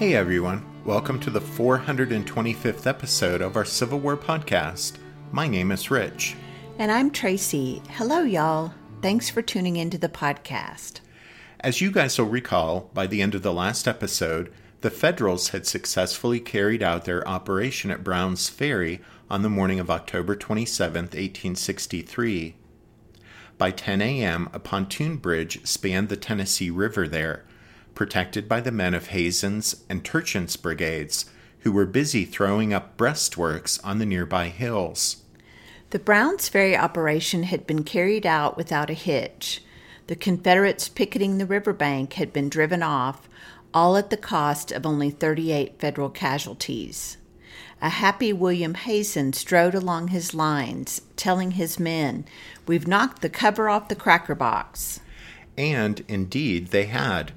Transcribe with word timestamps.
Hey 0.00 0.14
everyone, 0.14 0.64
welcome 0.86 1.20
to 1.20 1.28
the 1.28 1.42
425th 1.42 2.86
episode 2.86 3.42
of 3.42 3.54
our 3.54 3.66
Civil 3.66 4.00
War 4.00 4.16
podcast. 4.16 4.94
My 5.30 5.46
name 5.46 5.70
is 5.70 5.90
Rich. 5.90 6.36
And 6.78 6.90
I'm 6.90 7.10
Tracy. 7.10 7.82
Hello, 7.90 8.22
y'all. 8.22 8.72
Thanks 9.02 9.28
for 9.28 9.42
tuning 9.42 9.76
into 9.76 9.98
the 9.98 10.08
podcast. 10.08 11.00
As 11.60 11.82
you 11.82 11.90
guys 11.90 12.18
will 12.18 12.28
recall, 12.28 12.88
by 12.94 13.06
the 13.06 13.20
end 13.20 13.34
of 13.34 13.42
the 13.42 13.52
last 13.52 13.86
episode, 13.86 14.50
the 14.80 14.90
Federals 14.90 15.50
had 15.50 15.66
successfully 15.66 16.40
carried 16.40 16.82
out 16.82 17.04
their 17.04 17.28
operation 17.28 17.90
at 17.90 18.02
Brown's 18.02 18.48
Ferry 18.48 19.02
on 19.28 19.42
the 19.42 19.50
morning 19.50 19.78
of 19.78 19.90
October 19.90 20.34
27, 20.34 21.02
1863. 21.02 22.56
By 23.58 23.70
10 23.70 24.00
a.m., 24.00 24.48
a 24.54 24.60
pontoon 24.60 25.18
bridge 25.18 25.66
spanned 25.66 26.08
the 26.08 26.16
Tennessee 26.16 26.70
River 26.70 27.06
there 27.06 27.44
protected 28.00 28.48
by 28.48 28.62
the 28.62 28.72
men 28.72 28.94
of 28.94 29.08
Hazen's 29.08 29.84
and 29.86 30.02
Turchin's 30.02 30.56
brigades, 30.56 31.26
who 31.58 31.70
were 31.70 31.84
busy 31.84 32.24
throwing 32.24 32.72
up 32.72 32.96
breastworks 32.96 33.78
on 33.84 33.98
the 33.98 34.06
nearby 34.06 34.48
hills. 34.48 35.18
The 35.90 35.98
Browns 35.98 36.48
Ferry 36.48 36.74
operation 36.74 37.42
had 37.42 37.66
been 37.66 37.84
carried 37.84 38.24
out 38.24 38.56
without 38.56 38.88
a 38.88 38.94
hitch. 38.94 39.62
The 40.06 40.16
Confederates 40.16 40.88
picketing 40.88 41.36
the 41.36 41.44
riverbank 41.44 42.14
had 42.14 42.32
been 42.32 42.48
driven 42.48 42.82
off, 42.82 43.28
all 43.74 43.98
at 43.98 44.08
the 44.08 44.16
cost 44.16 44.72
of 44.72 44.86
only 44.86 45.10
38 45.10 45.78
Federal 45.78 46.08
casualties. 46.08 47.18
A 47.82 47.90
happy 47.90 48.32
William 48.32 48.72
Hazen 48.72 49.34
strode 49.34 49.74
along 49.74 50.08
his 50.08 50.32
lines, 50.32 51.02
telling 51.16 51.50
his 51.50 51.78
men, 51.78 52.24
We've 52.66 52.88
knocked 52.88 53.20
the 53.20 53.28
cover 53.28 53.68
off 53.68 53.88
the 53.88 53.94
cracker 53.94 54.34
box. 54.34 55.00
And 55.58 56.02
indeed, 56.08 56.68
they 56.68 56.86
had. 56.86 57.32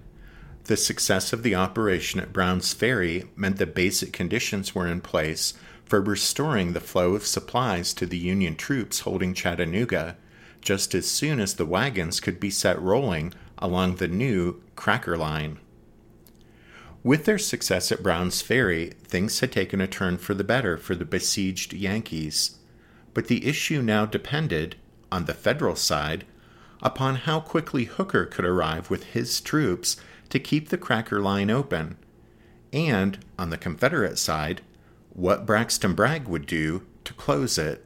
The 0.66 0.78
success 0.78 1.34
of 1.34 1.44
the 1.44 1.56
operation 1.56 2.22
at 2.22 2.32
Brown's 2.32 2.74
Ferry 2.74 3.26
meant 3.36 3.58
that 3.58 3.76
basic 3.76 4.14
conditions 4.14 4.74
were 4.74 4.88
in 4.88 5.02
place 5.02 5.54
for 5.84 6.02
restoring 6.02 6.72
the 6.72 6.80
flow 6.80 7.16
of 7.16 7.26
supplies 7.26 7.94
to 7.96 8.06
the 8.06 8.18
Union 8.18 8.56
troops 8.56 9.02
holding 9.02 9.34
Chattanooga 9.34 10.16
just 10.62 10.96
as 10.96 11.10
soon 11.10 11.42
as 11.42 11.56
the 11.56 11.66
wagons 11.66 12.22
could 12.22 12.40
be 12.40 12.50
set 12.50 12.82
rolling 12.82 13.34
along 13.58 13.96
the 13.96 14.08
new 14.08 14.62
Cracker 14.78 15.18
Line. 15.18 15.60
With 17.04 17.26
their 17.26 17.38
success 17.38 17.92
at 17.92 18.02
Brown's 18.02 18.42
Ferry, 18.42 18.94
things 19.04 19.42
had 19.42 19.52
taken 19.52 19.82
a 19.82 19.88
turn 19.88 20.18
for 20.18 20.34
the 20.34 20.46
better 20.46 20.78
for 20.78 20.96
the 20.96 21.04
besieged 21.04 21.74
Yankees. 21.74 22.58
But 23.14 23.28
the 23.28 23.46
issue 23.46 23.82
now 23.82 24.06
depended, 24.06 24.78
on 25.12 25.26
the 25.26 25.34
Federal 25.34 25.76
side, 25.76 26.26
upon 26.82 27.16
how 27.16 27.42
quickly 27.42 27.86
Hooker 27.86 28.26
could 28.26 28.46
arrive 28.46 28.90
with 28.90 29.04
his 29.04 29.42
troops 29.42 29.98
to 30.34 30.40
keep 30.40 30.70
the 30.70 30.80
cracker 30.80 31.22
line 31.22 31.52
open, 31.52 31.96
and, 32.74 33.20
on 33.38 33.52
the 33.52 33.58
Confederate 33.58 34.18
side, 34.18 34.62
what 35.12 35.46
Braxton 35.46 35.94
Bragg 35.94 36.28
would 36.28 36.48
do 36.48 36.82
to 37.04 37.14
close 37.14 37.60
it. 37.60 37.86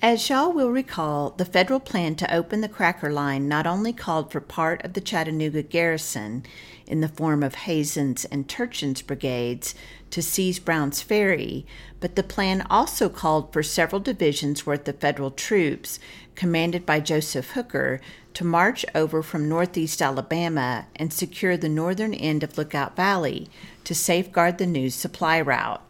As 0.00 0.30
y'all 0.30 0.52
will 0.52 0.70
recall, 0.70 1.30
the 1.30 1.44
federal 1.44 1.80
plan 1.80 2.14
to 2.14 2.34
open 2.34 2.62
the 2.62 2.68
Cracker 2.68 3.12
Line 3.12 3.46
not 3.46 3.66
only 3.66 3.92
called 3.92 4.32
for 4.32 4.40
part 4.40 4.82
of 4.86 4.94
the 4.94 5.02
Chattanooga 5.02 5.62
garrison, 5.62 6.46
in 6.88 7.00
the 7.00 7.08
form 7.08 7.44
of 7.44 7.54
Hazen's 7.54 8.24
and 8.24 8.48
Turchin's 8.48 9.02
brigades, 9.02 9.74
to 10.10 10.22
seize 10.22 10.58
Brown's 10.58 11.02
Ferry, 11.02 11.66
but 12.00 12.16
the 12.16 12.22
plan 12.22 12.66
also 12.70 13.08
called 13.08 13.52
for 13.52 13.62
several 13.62 14.00
divisions 14.00 14.66
worth 14.66 14.88
of 14.88 14.98
federal 14.98 15.30
troops, 15.30 16.00
commanded 16.34 16.84
by 16.84 16.98
Joseph 16.98 17.52
Hooker, 17.52 18.00
to 18.34 18.44
march 18.44 18.86
over 18.94 19.22
from 19.22 19.48
northeast 19.48 20.00
Alabama 20.00 20.86
and 20.96 21.12
secure 21.12 21.56
the 21.56 21.68
northern 21.68 22.14
end 22.14 22.42
of 22.42 22.56
Lookout 22.56 22.96
Valley 22.96 23.50
to 23.84 23.94
safeguard 23.94 24.58
the 24.58 24.66
new 24.66 24.90
supply 24.90 25.40
route. 25.40 25.82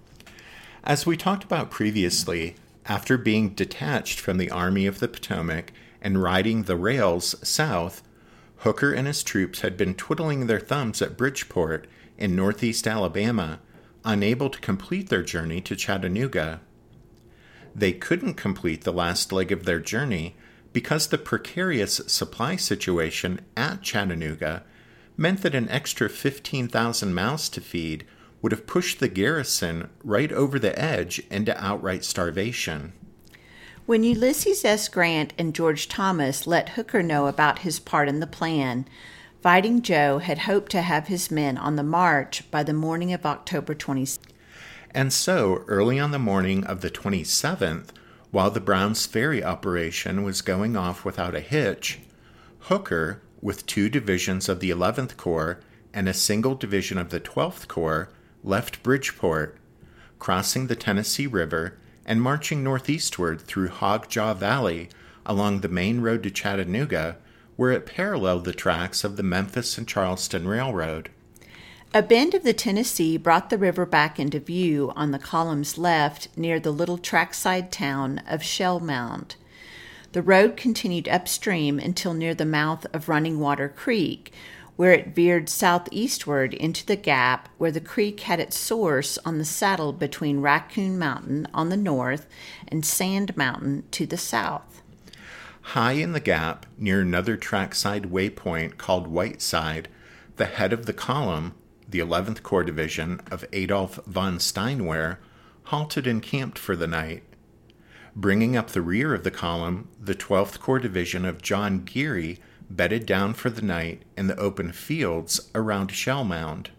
As 0.82 1.06
we 1.06 1.16
talked 1.16 1.44
about 1.44 1.70
previously, 1.70 2.56
after 2.86 3.18
being 3.18 3.50
detached 3.50 4.18
from 4.18 4.38
the 4.38 4.50
Army 4.50 4.86
of 4.86 4.98
the 4.98 5.08
Potomac 5.08 5.72
and 6.00 6.22
riding 6.22 6.62
the 6.62 6.76
rails 6.76 7.36
south, 7.46 8.02
Hooker 8.58 8.92
and 8.92 9.06
his 9.06 9.22
troops 9.22 9.60
had 9.60 9.76
been 9.76 9.94
twiddling 9.94 10.46
their 10.46 10.60
thumbs 10.60 11.00
at 11.00 11.16
Bridgeport 11.16 11.86
in 12.16 12.34
northeast 12.34 12.86
Alabama, 12.86 13.60
unable 14.04 14.50
to 14.50 14.60
complete 14.60 15.08
their 15.08 15.22
journey 15.22 15.60
to 15.60 15.76
Chattanooga. 15.76 16.60
They 17.74 17.92
couldn't 17.92 18.34
complete 18.34 18.82
the 18.82 18.92
last 18.92 19.32
leg 19.32 19.52
of 19.52 19.64
their 19.64 19.78
journey 19.78 20.36
because 20.72 21.06
the 21.06 21.18
precarious 21.18 22.00
supply 22.08 22.56
situation 22.56 23.40
at 23.56 23.82
Chattanooga 23.82 24.64
meant 25.16 25.42
that 25.42 25.54
an 25.54 25.68
extra 25.68 26.08
15,000 26.08 27.14
mouths 27.14 27.48
to 27.50 27.60
feed 27.60 28.04
would 28.42 28.52
have 28.52 28.66
pushed 28.66 29.00
the 29.00 29.08
garrison 29.08 29.88
right 30.02 30.32
over 30.32 30.58
the 30.58 30.76
edge 30.78 31.20
into 31.30 31.56
outright 31.62 32.04
starvation. 32.04 32.92
When 33.88 34.04
Ulysses 34.04 34.66
S. 34.66 34.86
Grant 34.86 35.32
and 35.38 35.54
George 35.54 35.88
Thomas 35.88 36.46
let 36.46 36.68
Hooker 36.68 37.02
know 37.02 37.26
about 37.26 37.60
his 37.60 37.80
part 37.80 38.06
in 38.06 38.20
the 38.20 38.26
plan, 38.26 38.86
Fighting 39.40 39.80
Joe 39.80 40.18
had 40.18 40.40
hoped 40.40 40.70
to 40.72 40.82
have 40.82 41.06
his 41.06 41.30
men 41.30 41.56
on 41.56 41.76
the 41.76 41.82
march 41.82 42.50
by 42.50 42.62
the 42.62 42.74
morning 42.74 43.14
of 43.14 43.24
October 43.24 43.74
26th. 43.74 44.18
And 44.90 45.10
so, 45.10 45.64
early 45.68 45.98
on 45.98 46.10
the 46.10 46.18
morning 46.18 46.64
of 46.64 46.82
the 46.82 46.90
27th, 46.90 47.86
while 48.30 48.50
the 48.50 48.60
Browns 48.60 49.06
Ferry 49.06 49.42
operation 49.42 50.22
was 50.22 50.42
going 50.42 50.76
off 50.76 51.06
without 51.06 51.34
a 51.34 51.40
hitch, 51.40 52.00
Hooker, 52.64 53.22
with 53.40 53.64
two 53.64 53.88
divisions 53.88 54.50
of 54.50 54.60
the 54.60 54.68
11th 54.68 55.16
Corps 55.16 55.60
and 55.94 56.10
a 56.10 56.12
single 56.12 56.54
division 56.54 56.98
of 56.98 57.08
the 57.08 57.20
12th 57.20 57.68
Corps, 57.68 58.10
left 58.44 58.82
Bridgeport, 58.82 59.56
crossing 60.18 60.66
the 60.66 60.76
Tennessee 60.76 61.26
River 61.26 61.78
and 62.08 62.22
marching 62.22 62.64
northeastward 62.64 63.38
through 63.38 63.68
Hogjaw 63.68 64.34
Valley 64.34 64.88
along 65.26 65.60
the 65.60 65.68
main 65.68 66.00
road 66.00 66.22
to 66.22 66.30
Chattanooga, 66.30 67.18
where 67.56 67.70
it 67.70 67.84
paralleled 67.84 68.46
the 68.46 68.54
tracks 68.54 69.04
of 69.04 69.16
the 69.16 69.22
Memphis 69.22 69.76
and 69.76 69.86
Charleston 69.86 70.48
Railroad. 70.48 71.10
A 71.92 72.02
bend 72.02 72.34
of 72.34 72.44
the 72.44 72.54
Tennessee 72.54 73.18
brought 73.18 73.50
the 73.50 73.58
river 73.58 73.84
back 73.84 74.18
into 74.18 74.40
view 74.40 74.90
on 74.96 75.10
the 75.10 75.18
column's 75.18 75.76
left 75.76 76.28
near 76.34 76.58
the 76.58 76.70
little 76.70 76.98
trackside 76.98 77.70
town 77.70 78.22
of 78.26 78.42
Shell 78.42 78.80
Mound. 78.80 79.36
The 80.12 80.22
road 80.22 80.56
continued 80.56 81.08
upstream 81.08 81.78
until 81.78 82.14
near 82.14 82.34
the 82.34 82.46
mouth 82.46 82.86
of 82.94 83.10
Running 83.10 83.38
Water 83.38 83.68
Creek, 83.68 84.32
where 84.78 84.92
it 84.92 85.12
veered 85.12 85.48
southeastward 85.48 86.54
into 86.54 86.86
the 86.86 86.94
gap 86.94 87.48
where 87.58 87.72
the 87.72 87.80
creek 87.80 88.20
had 88.20 88.38
its 88.38 88.56
source 88.56 89.18
on 89.24 89.36
the 89.36 89.44
saddle 89.44 89.92
between 89.92 90.40
Raccoon 90.40 90.96
Mountain 90.96 91.48
on 91.52 91.68
the 91.68 91.76
north 91.76 92.28
and 92.68 92.86
Sand 92.86 93.36
Mountain 93.36 93.82
to 93.90 94.06
the 94.06 94.16
south. 94.16 94.80
High 95.62 95.94
in 95.94 96.12
the 96.12 96.20
gap, 96.20 96.64
near 96.78 97.00
another 97.00 97.36
trackside 97.36 98.04
waypoint 98.04 98.76
called 98.78 99.08
Whiteside, 99.08 99.88
the 100.36 100.46
head 100.46 100.72
of 100.72 100.86
the 100.86 100.92
column, 100.92 101.56
the 101.88 101.98
11th 101.98 102.44
Corps 102.44 102.62
Division 102.62 103.20
of 103.32 103.44
Adolf 103.52 103.98
von 104.06 104.38
Steinwehr, 104.38 105.16
halted 105.64 106.06
and 106.06 106.22
camped 106.22 106.56
for 106.56 106.76
the 106.76 106.86
night. 106.86 107.24
Bringing 108.14 108.56
up 108.56 108.68
the 108.68 108.82
rear 108.82 109.12
of 109.12 109.24
the 109.24 109.32
column, 109.32 109.88
the 110.00 110.14
12th 110.14 110.60
Corps 110.60 110.78
Division 110.78 111.24
of 111.24 111.42
John 111.42 111.82
Geary 111.84 112.38
bedded 112.70 113.06
down 113.06 113.34
for 113.34 113.50
the 113.50 113.62
night 113.62 114.02
in 114.16 114.26
the 114.26 114.38
open 114.38 114.72
fields 114.72 115.50
around 115.54 115.90
Shell 115.90 116.24
Mound. 116.24 116.70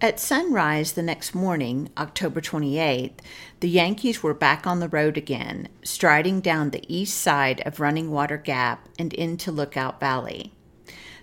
At 0.00 0.20
sunrise 0.20 0.92
the 0.92 1.02
next 1.02 1.34
morning, 1.34 1.88
October 1.96 2.40
28th, 2.40 3.20
the 3.60 3.68
Yankees 3.68 4.22
were 4.22 4.34
back 4.34 4.66
on 4.66 4.80
the 4.80 4.88
road 4.88 5.16
again, 5.16 5.68
striding 5.82 6.40
down 6.40 6.70
the 6.70 6.84
east 6.94 7.18
side 7.18 7.62
of 7.64 7.80
Running 7.80 8.10
Water 8.10 8.36
Gap 8.36 8.88
and 8.98 9.14
into 9.14 9.50
Lookout 9.50 10.00
Valley. 10.00 10.52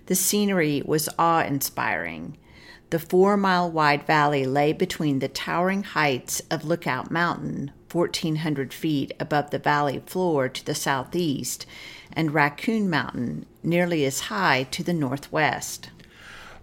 The 0.06 0.14
scenery 0.14 0.82
was 0.84 1.08
awe 1.18 1.44
inspiring. 1.44 2.38
The 2.90 2.98
four 2.98 3.36
mile 3.36 3.70
wide 3.70 4.06
valley 4.06 4.46
lay 4.46 4.72
between 4.72 5.20
the 5.20 5.28
towering 5.28 5.82
heights 5.82 6.42
of 6.50 6.64
Lookout 6.64 7.10
Mountain, 7.10 7.70
1,400 7.92 8.72
feet 8.72 9.12
above 9.20 9.50
the 9.50 9.58
valley 9.58 10.02
floor 10.06 10.48
to 10.48 10.64
the 10.64 10.74
southeast, 10.74 11.66
and 12.12 12.34
Raccoon 12.34 12.88
Mountain, 12.88 13.46
nearly 13.62 14.04
as 14.04 14.20
high 14.20 14.64
to 14.70 14.82
the 14.82 14.94
northwest. 14.94 15.90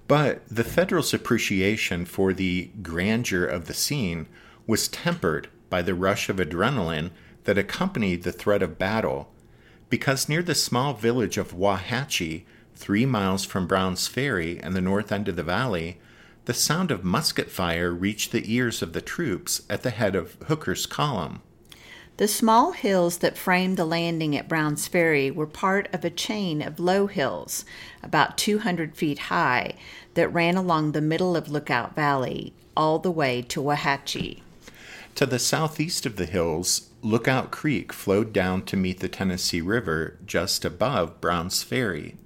But 0.07 0.41
the 0.49 0.63
Federals' 0.63 1.13
appreciation 1.13 2.05
for 2.05 2.33
the 2.33 2.71
grandeur 2.81 3.45
of 3.45 3.65
the 3.65 3.73
scene 3.73 4.27
was 4.65 4.87
tempered 4.87 5.49
by 5.69 5.81
the 5.81 5.93
rush 5.93 6.29
of 6.29 6.37
adrenaline 6.37 7.11
that 7.43 7.57
accompanied 7.57 8.23
the 8.23 8.31
threat 8.31 8.63
of 8.63 8.79
battle, 8.79 9.31
because 9.89 10.29
near 10.29 10.41
the 10.41 10.55
small 10.55 10.93
village 10.93 11.37
of 11.37 11.53
Wauhatchie, 11.53 12.43
three 12.75 13.05
miles 13.05 13.45
from 13.45 13.67
Brown's 13.67 14.07
Ferry 14.07 14.59
and 14.61 14.75
the 14.75 14.81
north 14.81 15.11
end 15.11 15.27
of 15.27 15.35
the 15.35 15.43
valley, 15.43 15.99
the 16.45 16.53
sound 16.53 16.91
of 16.91 17.03
musket 17.03 17.51
fire 17.51 17.91
reached 17.91 18.31
the 18.31 18.53
ears 18.53 18.81
of 18.81 18.93
the 18.93 19.01
troops 19.01 19.61
at 19.69 19.83
the 19.83 19.89
head 19.89 20.15
of 20.15 20.37
Hooker's 20.47 20.85
column. 20.85 21.41
The 22.17 22.27
small 22.27 22.73
hills 22.73 23.19
that 23.19 23.37
framed 23.37 23.77
the 23.77 23.85
landing 23.85 24.35
at 24.35 24.49
Brown's 24.49 24.87
Ferry 24.87 25.31
were 25.31 25.47
part 25.47 25.87
of 25.93 26.03
a 26.03 26.09
chain 26.09 26.61
of 26.61 26.77
low 26.77 27.07
hills, 27.07 27.63
about 28.03 28.37
200 28.37 28.95
feet 28.97 29.19
high, 29.19 29.75
that 30.15 30.27
ran 30.27 30.57
along 30.57 30.91
the 30.91 30.99
middle 30.99 31.37
of 31.37 31.49
Lookout 31.49 31.95
Valley, 31.95 32.51
all 32.75 32.99
the 32.99 33.09
way 33.09 33.41
to 33.43 33.61
Wauhatchie. 33.61 34.41
To 35.15 35.25
the 35.25 35.39
southeast 35.39 36.05
of 36.05 36.17
the 36.17 36.25
hills, 36.25 36.89
Lookout 37.01 37.51
Creek 37.51 37.93
flowed 37.93 38.33
down 38.33 38.63
to 38.63 38.75
meet 38.75 38.99
the 38.99 39.07
Tennessee 39.07 39.61
River 39.61 40.17
just 40.25 40.65
above 40.65 41.21
Brown's 41.21 41.63
Ferry. 41.63 42.17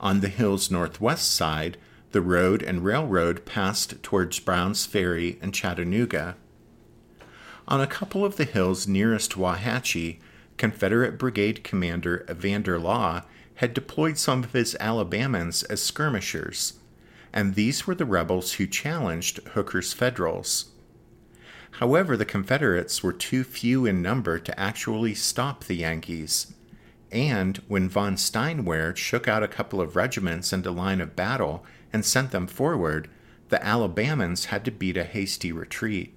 On 0.00 0.20
the 0.20 0.28
hill's 0.28 0.70
northwest 0.70 1.32
side, 1.32 1.78
the 2.12 2.20
road 2.20 2.62
and 2.62 2.84
railroad 2.84 3.44
passed 3.44 4.02
towards 4.02 4.38
Brown's 4.38 4.86
Ferry 4.86 5.38
and 5.42 5.54
Chattanooga. 5.54 6.36
On 7.66 7.80
a 7.80 7.86
couple 7.86 8.24
of 8.24 8.36
the 8.36 8.44
hills 8.44 8.88
nearest 8.88 9.32
Wauhatchie, 9.32 10.18
Confederate 10.56 11.18
Brigade 11.18 11.62
Commander 11.62 12.24
Evander 12.28 12.78
Law 12.78 13.22
had 13.56 13.74
deployed 13.74 14.16
some 14.16 14.44
of 14.44 14.52
his 14.52 14.76
Alabamans 14.80 15.64
as 15.68 15.82
skirmishers, 15.82 16.74
and 17.32 17.54
these 17.54 17.86
were 17.86 17.94
the 17.94 18.06
rebels 18.06 18.54
who 18.54 18.66
challenged 18.66 19.38
Hooker's 19.48 19.92
Federals. 19.92 20.70
However, 21.72 22.16
the 22.16 22.24
Confederates 22.24 23.02
were 23.02 23.12
too 23.12 23.44
few 23.44 23.84
in 23.84 24.00
number 24.00 24.38
to 24.38 24.58
actually 24.58 25.14
stop 25.14 25.64
the 25.64 25.76
Yankees, 25.76 26.54
and 27.12 27.58
when 27.68 27.88
von 27.88 28.16
Steinwehr 28.16 28.96
shook 28.96 29.28
out 29.28 29.42
a 29.42 29.48
couple 29.48 29.80
of 29.80 29.94
regiments 29.94 30.52
into 30.52 30.70
line 30.70 31.00
of 31.00 31.14
battle 31.14 31.64
and 31.92 32.04
sent 32.04 32.30
them 32.30 32.46
forward, 32.46 33.08
the 33.48 33.58
Alabamans 33.58 34.46
had 34.46 34.64
to 34.64 34.70
beat 34.70 34.96
a 34.96 35.04
hasty 35.04 35.52
retreat. 35.52 36.14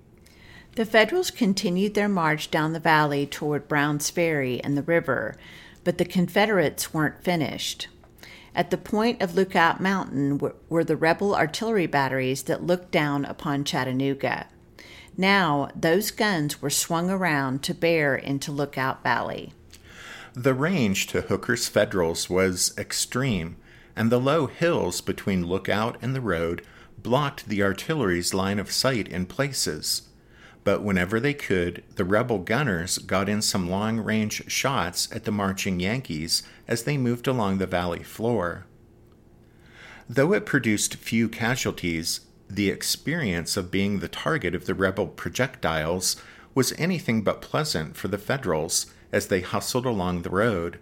The 0.75 0.85
Federals 0.85 1.31
continued 1.31 1.93
their 1.93 2.09
march 2.09 2.49
down 2.49 2.73
the 2.73 2.79
valley 2.79 3.25
toward 3.25 3.67
Brown's 3.67 4.09
Ferry 4.09 4.63
and 4.63 4.77
the 4.77 4.83
river, 4.83 5.35
but 5.83 5.97
the 5.97 6.05
Confederates 6.05 6.93
weren't 6.93 7.23
finished. 7.23 7.87
At 8.53 8.69
the 8.69 8.77
point 8.77 9.21
of 9.21 9.35
Lookout 9.35 9.79
Mountain 9.81 10.41
were 10.69 10.83
the 10.83 10.97
rebel 10.97 11.35
artillery 11.35 11.87
batteries 11.87 12.43
that 12.43 12.65
looked 12.65 12.91
down 12.91 13.25
upon 13.25 13.63
Chattanooga. 13.63 14.47
Now, 15.17 15.69
those 15.75 16.11
guns 16.11 16.61
were 16.61 16.69
swung 16.69 17.09
around 17.09 17.63
to 17.63 17.73
bear 17.73 18.15
into 18.15 18.51
Lookout 18.51 19.03
Valley. 19.03 19.53
The 20.33 20.53
range 20.53 21.07
to 21.07 21.21
Hooker's 21.21 21.67
Federals 21.67 22.29
was 22.29 22.73
extreme, 22.77 23.57
and 23.95 24.11
the 24.11 24.19
low 24.19 24.47
hills 24.47 25.01
between 25.01 25.47
Lookout 25.47 25.97
and 26.01 26.15
the 26.15 26.21
road 26.21 26.65
blocked 26.97 27.47
the 27.47 27.63
artillery's 27.63 28.33
line 28.33 28.59
of 28.59 28.71
sight 28.71 29.07
in 29.07 29.25
places 29.25 30.03
but 30.63 30.83
whenever 30.83 31.19
they 31.19 31.33
could, 31.33 31.83
the 31.95 32.05
rebel 32.05 32.37
gunners 32.37 32.99
got 32.99 33.27
in 33.27 33.41
some 33.41 33.69
long 33.69 33.99
range 33.99 34.49
shots 34.51 35.09
at 35.11 35.23
the 35.23 35.31
marching 35.31 35.79
Yankees 35.79 36.43
as 36.67 36.83
they 36.83 36.97
moved 36.97 37.27
along 37.27 37.57
the 37.57 37.65
valley 37.65 38.03
floor. 38.03 38.65
Though 40.07 40.33
it 40.33 40.45
produced 40.45 40.95
few 40.95 41.29
casualties, 41.29 42.21
the 42.49 42.69
experience 42.69 43.57
of 43.57 43.71
being 43.71 43.99
the 43.99 44.07
target 44.07 44.53
of 44.53 44.65
the 44.65 44.75
rebel 44.75 45.07
projectiles 45.07 46.17
was 46.53 46.73
anything 46.77 47.23
but 47.23 47.41
pleasant 47.41 47.95
for 47.95 48.09
the 48.09 48.17
Federals 48.17 48.87
as 49.11 49.27
they 49.27 49.41
hustled 49.41 49.85
along 49.85 50.21
the 50.21 50.29
road. 50.29 50.79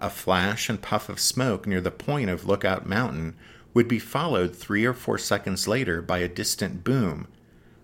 A 0.00 0.10
flash 0.10 0.68
and 0.68 0.80
puff 0.80 1.08
of 1.08 1.20
smoke 1.20 1.66
near 1.66 1.80
the 1.80 1.90
point 1.90 2.30
of 2.30 2.46
Lookout 2.46 2.86
Mountain 2.86 3.36
would 3.74 3.88
be 3.88 3.98
followed 3.98 4.54
three 4.54 4.84
or 4.84 4.94
four 4.94 5.18
seconds 5.18 5.66
later 5.66 6.02
by 6.02 6.18
a 6.18 6.28
distant 6.28 6.84
boom 6.84 7.28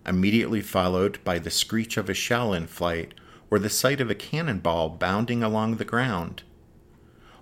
immediately 0.06 0.60
followed 0.60 1.22
by 1.24 1.38
the 1.38 1.50
screech 1.50 1.96
of 1.96 2.08
a 2.08 2.14
shell 2.14 2.52
in 2.52 2.66
flight 2.66 3.14
or 3.50 3.58
the 3.58 3.70
sight 3.70 4.00
of 4.00 4.10
a 4.10 4.14
cannonball 4.14 4.88
bounding 4.88 5.42
along 5.42 5.76
the 5.76 5.84
ground. 5.84 6.42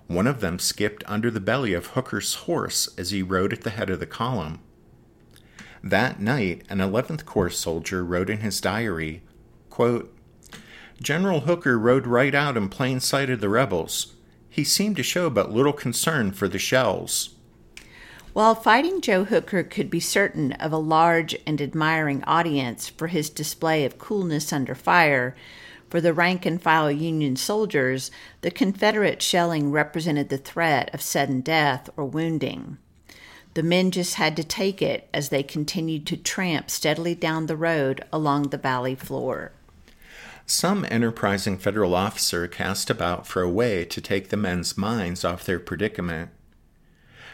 One 0.07 0.27
of 0.27 0.41
them 0.41 0.59
skipped 0.59 1.03
under 1.07 1.31
the 1.31 1.39
belly 1.39 1.73
of 1.73 1.87
Hooker's 1.87 2.33
horse 2.33 2.89
as 2.97 3.11
he 3.11 3.23
rode 3.23 3.53
at 3.53 3.61
the 3.61 3.69
head 3.69 3.89
of 3.89 3.99
the 3.99 4.05
column. 4.05 4.59
That 5.83 6.19
night, 6.19 6.63
an 6.69 6.79
11th 6.79 7.25
Corps 7.25 7.49
soldier 7.49 8.03
wrote 8.03 8.29
in 8.29 8.41
his 8.41 8.61
diary 8.61 9.23
quote, 9.69 10.13
General 11.01 11.41
Hooker 11.41 11.79
rode 11.79 12.05
right 12.05 12.35
out 12.35 12.57
in 12.57 12.69
plain 12.69 12.99
sight 12.99 13.29
of 13.29 13.39
the 13.41 13.49
rebels. 13.49 14.13
He 14.51 14.65
seemed 14.65 14.97
to 14.97 15.03
show 15.03 15.29
but 15.29 15.53
little 15.53 15.73
concern 15.73 16.33
for 16.33 16.49
the 16.49 16.59
shells. 16.59 17.35
While 18.33 18.53
Fighting 18.53 18.99
Joe 18.99 19.23
Hooker 19.23 19.63
could 19.63 19.89
be 19.89 20.01
certain 20.01 20.51
of 20.53 20.73
a 20.73 20.77
large 20.77 21.35
and 21.47 21.61
admiring 21.61 22.21
audience 22.25 22.89
for 22.89 23.07
his 23.07 23.29
display 23.29 23.85
of 23.85 23.97
coolness 23.97 24.51
under 24.51 24.75
fire, 24.75 25.35
for 25.89 26.01
the 26.01 26.13
rank 26.13 26.45
and 26.45 26.61
file 26.61 26.91
Union 26.91 27.37
soldiers, 27.37 28.11
the 28.41 28.51
Confederate 28.51 29.21
shelling 29.21 29.71
represented 29.71 30.27
the 30.27 30.37
threat 30.37 30.93
of 30.93 31.01
sudden 31.01 31.39
death 31.39 31.89
or 31.95 32.05
wounding. 32.05 32.77
The 33.53 33.63
men 33.63 33.89
just 33.91 34.15
had 34.15 34.35
to 34.37 34.43
take 34.43 34.81
it 34.81 35.09
as 35.13 35.29
they 35.29 35.43
continued 35.43 36.05
to 36.07 36.17
tramp 36.17 36.69
steadily 36.69 37.15
down 37.15 37.45
the 37.45 37.57
road 37.57 38.03
along 38.11 38.49
the 38.49 38.57
valley 38.57 38.95
floor. 38.95 39.53
Some 40.45 40.85
enterprising 40.89 41.57
Federal 41.57 41.95
officer 41.95 42.47
cast 42.47 42.89
about 42.89 43.25
for 43.25 43.41
a 43.41 43.49
way 43.49 43.85
to 43.85 44.01
take 44.01 44.29
the 44.29 44.37
men's 44.37 44.77
minds 44.77 45.23
off 45.23 45.45
their 45.45 45.59
predicament. 45.59 46.31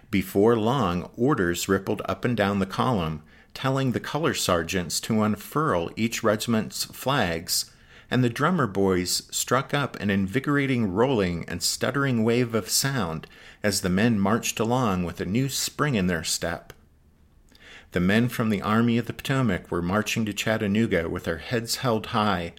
Before 0.10 0.56
long, 0.56 1.10
orders 1.16 1.68
rippled 1.68 2.02
up 2.06 2.24
and 2.24 2.38
down 2.38 2.60
the 2.60 2.66
column, 2.66 3.24
telling 3.54 3.92
the 3.92 4.00
color 4.00 4.34
sergeants 4.34 5.00
to 5.02 5.22
unfurl 5.22 5.90
each 5.96 6.24
regiment's 6.24 6.86
flags, 6.86 7.72
and 8.10 8.24
the 8.24 8.30
drummer 8.30 8.68
boys 8.68 9.24
struck 9.32 9.74
up 9.74 10.00
an 10.00 10.10
invigorating 10.10 10.94
rolling 10.94 11.44
and 11.50 11.62
stuttering 11.62 12.24
wave 12.24 12.56
of 12.56 12.70
sound 12.70 13.28
as 13.64 13.82
the 13.82 13.90
men 13.90 14.20
marched 14.20 14.60
along 14.60 15.04
with 15.04 15.20
a 15.20 15.26
new 15.26 15.50
spring 15.50 15.96
in 15.96 16.08
their 16.08 16.24
step. 16.24 16.72
The 17.92 18.00
men 18.00 18.30
from 18.30 18.50
the 18.50 18.62
Army 18.62 18.98
of 18.98 19.08
the 19.08 19.14
Potomac 19.14 19.72
were 19.72 19.82
marching 19.82 20.24
to 20.26 20.34
Chattanooga 20.34 21.10
with 21.10 21.24
their 21.24 21.40
heads 21.40 21.78
held 21.78 22.08
high, 22.08 22.54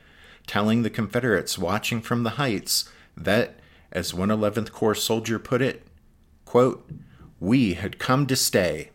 telling 0.49 0.83
the 0.83 0.91
Confederates 0.91 1.59
watching 1.59 2.01
from 2.01 2.25
the 2.25 2.31
heights 2.31 2.91
that, 3.17 3.61
as 3.93 4.13
one 4.13 4.31
Eleventh 4.31 4.73
Corps 4.73 4.95
soldier 4.97 5.39
put 5.39 5.63
it, 5.63 5.87
quote, 6.45 6.91
we 7.39 7.75
had 7.75 7.99
come 8.01 8.27
to 8.27 8.35
stay. 8.35 8.91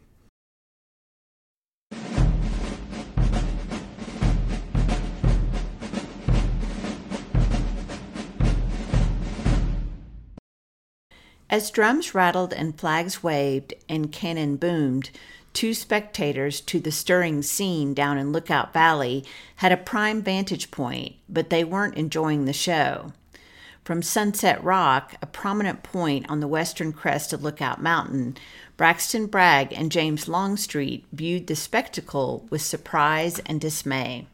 As 11.49 11.69
drums 11.69 12.15
rattled 12.15 12.51
and 12.51 12.79
flags 12.79 13.21
waved 13.21 13.75
and 13.87 14.11
cannon 14.11 14.55
boomed, 14.55 15.11
two 15.53 15.73
spectators 15.73 16.59
to 16.61 16.79
the 16.79 16.91
stirring 16.91 17.41
scene 17.41 17.93
down 17.93 18.17
in 18.17 18.31
Lookout 18.31 18.73
Valley 18.73 19.23
had 19.57 19.71
a 19.71 19.77
prime 19.77 20.21
vantage 20.21 20.71
point, 20.71 21.15
but 21.29 21.49
they 21.49 21.63
weren't 21.63 21.95
enjoying 21.95 22.45
the 22.45 22.53
show. 22.53 23.13
From 23.83 24.01
Sunset 24.01 24.63
Rock, 24.63 25.15
a 25.21 25.25
prominent 25.25 25.83
point 25.83 26.29
on 26.29 26.39
the 26.39 26.47
western 26.47 26.93
crest 26.93 27.33
of 27.33 27.43
Lookout 27.43 27.81
Mountain, 27.81 28.37
Braxton 28.77 29.27
Bragg 29.27 29.73
and 29.73 29.91
James 29.91 30.27
Longstreet 30.27 31.05
viewed 31.11 31.47
the 31.47 31.55
spectacle 31.55 32.47
with 32.49 32.61
surprise 32.61 33.39
and 33.39 33.59
dismay. 33.59 34.27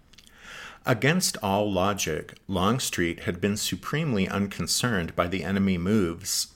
Against 0.86 1.36
all 1.44 1.72
logic, 1.72 2.36
Longstreet 2.48 3.22
had 3.22 3.42
been 3.42 3.58
supremely 3.58 4.28
unconcerned 4.28 5.16
by 5.16 5.28
the 5.28 5.44
enemy 5.44 5.78
moves. 5.78 6.54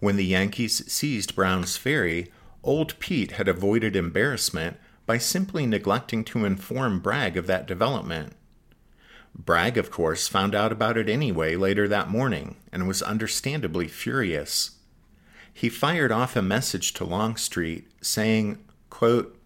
When 0.00 0.16
the 0.16 0.26
Yankees 0.26 0.92
seized 0.92 1.36
Brown's 1.36 1.76
Ferry, 1.76 2.32
Old 2.64 2.98
Pete 2.98 3.32
had 3.32 3.48
avoided 3.48 3.96
embarrassment 3.96 4.76
by 5.04 5.18
simply 5.18 5.66
neglecting 5.66 6.24
to 6.24 6.44
inform 6.44 7.00
Bragg 7.00 7.36
of 7.36 7.46
that 7.48 7.66
development. 7.66 8.34
Bragg, 9.34 9.76
of 9.78 9.90
course, 9.90 10.28
found 10.28 10.54
out 10.54 10.72
about 10.72 10.96
it 10.96 11.08
anyway 11.08 11.56
later 11.56 11.88
that 11.88 12.10
morning 12.10 12.56
and 12.70 12.86
was 12.86 13.02
understandably 13.02 13.88
furious. 13.88 14.72
He 15.52 15.68
fired 15.68 16.12
off 16.12 16.36
a 16.36 16.42
message 16.42 16.92
to 16.94 17.04
Longstreet 17.04 17.90
saying, 18.00 18.58
quote, 18.90 19.36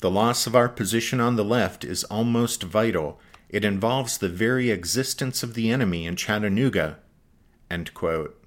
The 0.00 0.10
loss 0.10 0.46
of 0.46 0.56
our 0.56 0.68
position 0.68 1.20
on 1.20 1.36
the 1.36 1.44
left 1.44 1.84
is 1.84 2.04
almost 2.04 2.62
vital. 2.62 3.20
It 3.48 3.64
involves 3.64 4.18
the 4.18 4.28
very 4.28 4.70
existence 4.70 5.42
of 5.42 5.54
the 5.54 5.70
enemy 5.70 6.06
in 6.06 6.16
Chattanooga. 6.16 6.98
End 7.70 7.94
quote. 7.94 8.41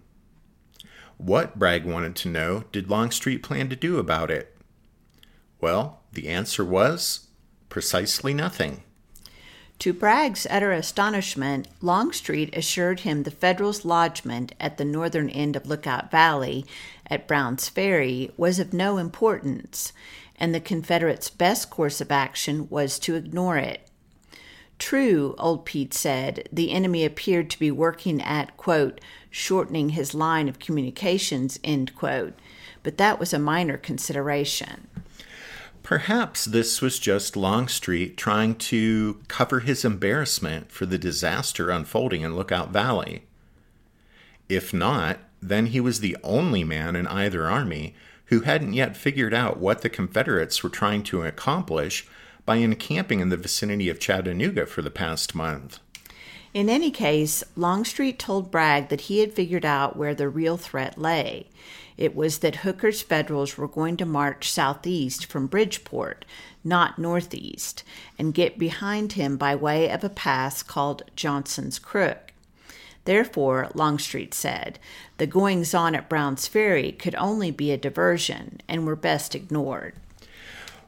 What, 1.18 1.58
Bragg 1.58 1.86
wanted 1.86 2.16
to 2.18 2.30
know, 2.30 2.66
did 2.72 2.90
Longstreet 2.90 3.42
plan 3.44 3.70
to 3.70 3.76
do 3.76 3.98
about 3.98 4.30
it? 4.30 4.56
Well, 5.62 6.02
the 6.12 6.28
answer 6.28 6.64
was 6.64 7.28
precisely 7.70 8.34
nothing. 8.34 8.84
To 9.80 9.94
Bragg's 9.94 10.48
utter 10.50 10.72
astonishment, 10.72 11.68
Longstreet 11.82 12.56
assured 12.56 13.02
him 13.02 13.24
the 13.24 13.32
Federals' 13.32 13.84
lodgment 13.84 14.54
at 14.60 14.78
the 14.78 14.86
northern 14.86 15.30
end 15.30 15.56
of 15.56 15.66
Lookout 15.66 16.10
Valley 16.10 16.66
at 17.08 17.28
Brown's 17.28 17.68
Ferry 17.68 18.32
was 18.38 18.58
of 18.58 18.74
no 18.74 18.98
importance, 18.98 19.92
and 20.38 20.56
the 20.56 20.62
Confederates' 20.62 21.30
best 21.30 21.70
course 21.70 22.00
of 22.00 22.12
action 22.12 22.70
was 22.70 22.98
to 23.00 23.16
ignore 23.16 23.58
it. 23.58 23.85
True, 24.78 25.36
old 25.38 25.66
Pete 25.66 25.94
said, 25.94 26.50
the 26.52 26.72
enemy 26.72 27.06
appeared 27.06 27.50
to 27.50 27.60
be 27.60 27.72
working 27.72 28.22
at, 28.22 28.58
quote, 28.58 29.00
shortening 29.30 29.90
his 29.90 30.14
line 30.14 30.50
of 30.50 30.60
communications, 30.60 31.60
end 31.64 31.96
quote, 31.96 32.34
but 32.84 32.98
that 32.98 33.20
was 33.20 33.34
a 33.34 33.40
minor 33.40 33.78
consideration. 33.78 34.88
Perhaps 35.82 36.46
this 36.46 36.82
was 36.82 36.98
just 36.98 37.38
Longstreet 37.38 38.18
trying 38.18 38.56
to 38.56 39.22
cover 39.28 39.60
his 39.60 39.86
embarrassment 39.86 40.72
for 40.72 40.86
the 40.86 40.98
disaster 40.98 41.70
unfolding 41.70 42.22
in 42.22 42.36
Lookout 42.36 42.72
Valley. 42.72 43.24
If 44.50 44.74
not, 44.74 45.20
then 45.42 45.68
he 45.68 45.80
was 45.80 46.00
the 46.00 46.18
only 46.24 46.64
man 46.64 46.96
in 46.96 47.06
either 47.08 47.48
army 47.48 47.94
who 48.26 48.42
hadn't 48.42 48.74
yet 48.74 48.98
figured 48.98 49.34
out 49.34 49.58
what 49.58 49.84
the 49.84 49.90
Confederates 49.90 50.64
were 50.64 50.70
trying 50.70 51.04
to 51.04 51.22
accomplish 51.22 52.08
by 52.46 52.58
encamping 52.58 53.20
in 53.20 53.30
the 53.30 53.38
vicinity 53.38 53.90
of 53.90 54.00
Chattanooga 54.00 54.66
for 54.66 54.82
the 54.82 54.92
past 54.92 55.34
month. 55.34 55.80
In 56.54 56.70
any 56.70 56.90
case, 56.90 57.44
Longstreet 57.56 58.18
told 58.18 58.52
Bragg 58.52 58.88
that 58.90 59.02
he 59.02 59.20
had 59.20 59.34
figured 59.34 59.66
out 59.66 59.98
where 59.98 60.16
the 60.16 60.30
real 60.30 60.56
threat 60.56 60.98
lay. 60.98 61.48
It 61.98 62.16
was 62.16 62.40
that 62.40 62.58
Hooker's 62.58 63.02
Federals 63.02 63.58
were 63.58 63.68
going 63.68 63.98
to 63.98 64.06
march 64.06 64.50
southeast 64.50 65.26
from 65.26 65.48
Bridgeport, 65.48 66.24
not 66.64 67.00
northeast, 67.00 67.84
and 68.18 68.34
get 68.34 68.58
behind 68.58 69.14
him 69.14 69.38
by 69.38 69.56
way 69.56 69.90
of 69.90 70.04
a 70.04 70.10
pass 70.10 70.64
called 70.64 71.04
Johnson's 71.16 71.80
Crook. 71.80 72.32
Therefore, 73.06 73.70
Longstreet 73.76 74.34
said, 74.34 74.80
the 75.18 75.28
goings 75.28 75.74
on 75.74 75.94
at 75.94 76.10
Brown's 76.10 76.48
Ferry 76.48 76.92
could 76.92 77.16
only 77.16 77.52
be 77.52 77.72
a 77.72 77.78
diversion 77.78 78.62
and 78.68 78.86
were 78.86 78.96
best 78.96 79.36
ignored. 79.36 79.94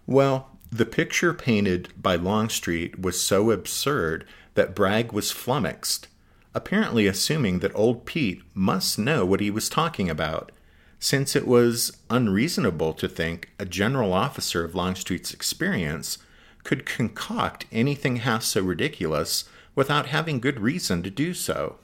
Well, 0.08 0.50
the 0.72 0.86
picture 0.86 1.34
painted 1.34 1.90
by 2.02 2.16
Longstreet 2.16 3.00
was 3.00 3.22
so 3.22 3.52
absurd 3.52 4.26
that 4.56 4.76
Bragg 4.76 5.12
was 5.12 5.32
flummoxed, 5.32 6.08
apparently 6.54 7.08
assuming 7.08 7.60
that 7.60 7.76
old 7.76 8.06
Pete 8.06 8.42
must 8.54 9.00
know 9.00 9.26
what 9.26 9.40
he 9.40 9.52
was 9.52 9.70
talking 9.70 10.10
about 10.10 10.52
since 11.00 11.36
it 11.36 11.48
was 11.48 11.98
unreasonable 12.10 12.94
to 12.94 13.08
think 13.08 13.52
a 13.60 13.66
general 13.66 14.14
officer 14.14 14.64
of 14.64 14.76
Longstreet's 14.76 15.34
experience 15.34 16.18
could 16.64 16.86
concoct 16.86 17.66
anything 17.72 18.18
half 18.18 18.44
so 18.44 18.62
ridiculous 18.62 19.46
without 19.76 20.08
having 20.08 20.40
good 20.40 20.60
reason 20.60 21.04
to 21.04 21.10
do 21.10 21.34
so. 21.34 21.78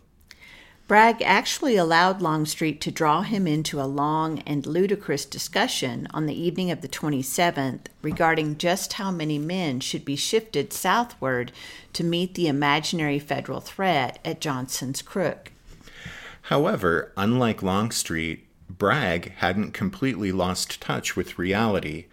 Bragg 0.85 1.21
actually 1.21 1.77
allowed 1.77 2.21
Longstreet 2.21 2.81
to 2.81 2.91
draw 2.91 3.21
him 3.21 3.47
into 3.47 3.79
a 3.79 3.87
long 3.87 4.39
and 4.39 4.65
ludicrous 4.65 5.23
discussion 5.23 6.07
on 6.13 6.25
the 6.25 6.39
evening 6.39 6.71
of 6.71 6.81
the 6.81 6.89
27th 6.89 7.85
regarding 8.01 8.57
just 8.57 8.93
how 8.93 9.09
many 9.09 9.39
men 9.39 9.79
should 9.79 10.03
be 10.03 10.17
shifted 10.17 10.73
southward 10.73 11.53
to 11.93 12.03
meet 12.03 12.35
the 12.35 12.49
imaginary 12.49 13.17
federal 13.17 13.61
threat 13.61 14.19
at 14.25 14.41
Johnson's 14.41 15.01
Crook. 15.01 15.53
However, 16.43 17.13
unlike 17.15 17.63
Longstreet, 17.63 18.45
Bragg 18.69 19.31
hadn't 19.37 19.71
completely 19.71 20.33
lost 20.33 20.81
touch 20.81 21.15
with 21.15 21.39
reality, 21.39 22.07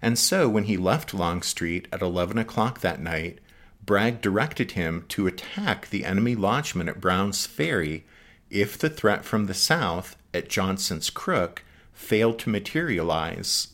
and 0.00 0.16
so 0.16 0.48
when 0.48 0.64
he 0.64 0.76
left 0.76 1.14
Longstreet 1.14 1.88
at 1.92 2.00
11 2.02 2.38
o'clock 2.38 2.80
that 2.80 3.00
night, 3.00 3.40
Bragg 3.84 4.20
directed 4.20 4.72
him 4.72 5.04
to 5.08 5.26
attack 5.26 5.90
the 5.90 6.04
enemy 6.04 6.34
lodgment 6.34 6.88
at 6.88 7.00
Brown's 7.00 7.46
Ferry 7.46 8.04
if 8.50 8.78
the 8.78 8.88
threat 8.88 9.24
from 9.24 9.46
the 9.46 9.54
south 9.54 10.16
at 10.32 10.48
Johnson's 10.48 11.10
Crook 11.10 11.62
failed 11.92 12.38
to 12.40 12.50
materialize. 12.50 13.68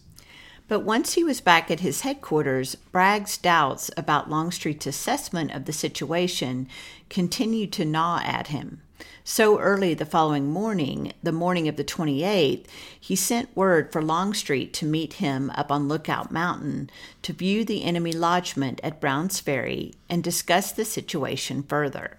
But 0.69 0.81
once 0.81 1.15
he 1.15 1.25
was 1.25 1.41
back 1.41 1.71
at 1.71 1.81
his 1.81 2.03
headquarters, 2.03 2.77
Bragg's 2.77 3.37
doubts 3.37 3.91
about 3.97 4.31
Longstreet's 4.31 4.87
assessment 4.87 5.51
of 5.53 5.65
the 5.65 5.73
situation 5.73 6.69
continued 7.09 7.73
to 7.73 7.85
gnaw 7.85 8.21
at 8.25 8.49
him. 8.49 8.81
So 9.25 9.59
early 9.59 9.95
the 9.95 10.05
following 10.05 10.51
morning, 10.51 11.13
the 11.23 11.33
morning 11.33 11.69
of 11.69 11.77
the 11.77 11.85
28th, 11.85 12.67
he 12.99 13.17
sent 13.17 13.57
word 13.57 13.93
for 13.93 14.03
Longstreet 14.03 14.73
to 14.75 14.87
meet 14.87 15.15
him 15.15 15.51
up 15.55 15.71
on 15.71 15.89
Lookout 15.89 16.31
Mountain 16.33 16.91
to 17.23 17.33
view 17.33 17.65
the 17.65 17.85
enemy 17.85 18.13
lodgment 18.13 18.81
at 18.83 19.01
Brown's 19.01 19.41
Ferry 19.41 19.95
and 20.09 20.23
discuss 20.25 20.73
the 20.73 20.85
situation 20.85 21.63
further. 21.63 22.19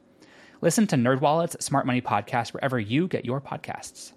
Listen 0.61 0.85
to 0.87 0.95
NerdWallet's 0.95 1.65
Smart 1.65 1.87
Money 1.87 2.01
Podcast 2.01 2.53
wherever 2.53 2.79
you 2.79 3.07
get 3.07 3.25
your 3.25 3.41
podcasts. 3.41 4.11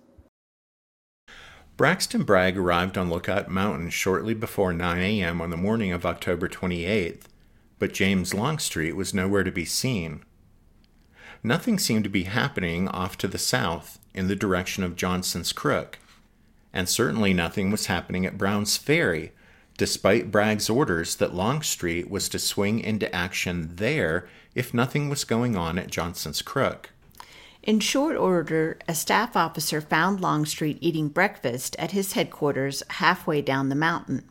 Braxton 1.79 2.23
Bragg 2.23 2.59
arrived 2.59 2.99
on 2.99 3.09
Lookout 3.09 3.49
Mountain 3.49 3.89
shortly 3.89 4.35
before 4.35 4.75
9 4.75 4.99
a.m. 4.99 5.41
on 5.41 5.49
the 5.49 5.57
morning 5.57 5.91
of 5.91 6.05
October 6.05 6.47
28th, 6.47 7.23
but 7.79 7.95
James 7.95 8.35
Longstreet 8.35 8.95
was 8.95 9.15
nowhere 9.15 9.43
to 9.43 9.51
be 9.51 9.65
seen. 9.65 10.23
Nothing 11.43 11.79
seemed 11.79 12.05
to 12.05 12.11
be 12.11 12.25
happening 12.25 12.89
off 12.89 13.17
to 13.19 13.29
the 13.29 13.39
south 13.39 13.99
in 14.13 14.29
the 14.29 14.37
direction 14.37 14.85
of 14.85 14.97
Johnson's 14.97 15.53
Crook, 15.53 15.99
and 16.75 16.89
certainly 16.89 17.33
nothing 17.33 17.71
was 17.71 17.87
happening 17.87 18.27
at 18.27 18.39
Brown's 18.39 18.77
Ferry, 18.77 19.33
despite 19.77 20.31
Bragg's 20.31 20.71
orders 20.71 21.17
that 21.17 21.35
Longstreet 21.35 22.11
was 22.11 22.29
to 22.29 22.39
swing 22.39 22.81
into 22.81 23.15
action 23.15 23.71
there 23.75 24.29
if 24.55 24.73
nothing 24.73 25.09
was 25.09 25.25
going 25.25 25.57
on 25.57 25.79
at 25.79 25.91
Johnson's 25.91 26.43
Crook. 26.43 26.91
In 27.63 27.81
short 27.81 28.17
order, 28.17 28.79
a 28.87 28.95
staff 28.95 29.37
officer 29.37 29.81
found 29.81 30.21
Longstreet 30.21 30.79
eating 30.81 31.09
breakfast 31.09 31.75
at 31.79 31.93
his 31.93 32.13
headquarters 32.13 32.83
halfway 32.91 33.41
down 33.41 33.69
the 33.69 33.75
mountain. 33.75 34.23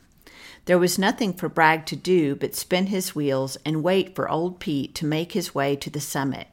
There 0.65 0.79
was 0.79 0.99
nothing 0.99 1.33
for 1.33 1.49
Bragg 1.49 1.85
to 1.87 1.95
do 1.95 2.35
but 2.35 2.55
spin 2.55 2.87
his 2.87 3.15
wheels 3.15 3.57
and 3.65 3.83
wait 3.83 4.15
for 4.15 4.29
old 4.29 4.59
Pete 4.59 4.95
to 4.95 5.05
make 5.05 5.33
his 5.33 5.53
way 5.53 5.75
to 5.75 5.89
the 5.89 5.99
summit. 5.99 6.47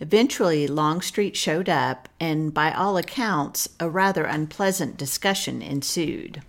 Eventually, 0.00 0.66
Longstreet 0.66 1.36
showed 1.36 1.68
up, 1.68 2.08
and 2.18 2.52
by 2.52 2.72
all 2.72 2.96
accounts, 2.96 3.68
a 3.78 3.88
rather 3.88 4.24
unpleasant 4.24 4.96
discussion 4.96 5.62
ensued. 5.62 6.42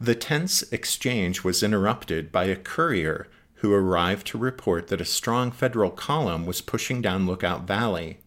The 0.00 0.14
tense 0.14 0.62
exchange 0.72 1.44
was 1.44 1.62
interrupted 1.62 2.32
by 2.32 2.44
a 2.44 2.56
courier 2.56 3.28
who 3.56 3.74
arrived 3.74 4.26
to 4.28 4.38
report 4.38 4.88
that 4.88 5.00
a 5.00 5.04
strong 5.04 5.52
federal 5.52 5.90
column 5.90 6.46
was 6.46 6.62
pushing 6.62 7.02
down 7.02 7.26
Lookout 7.26 7.66
Valley. 7.66 8.20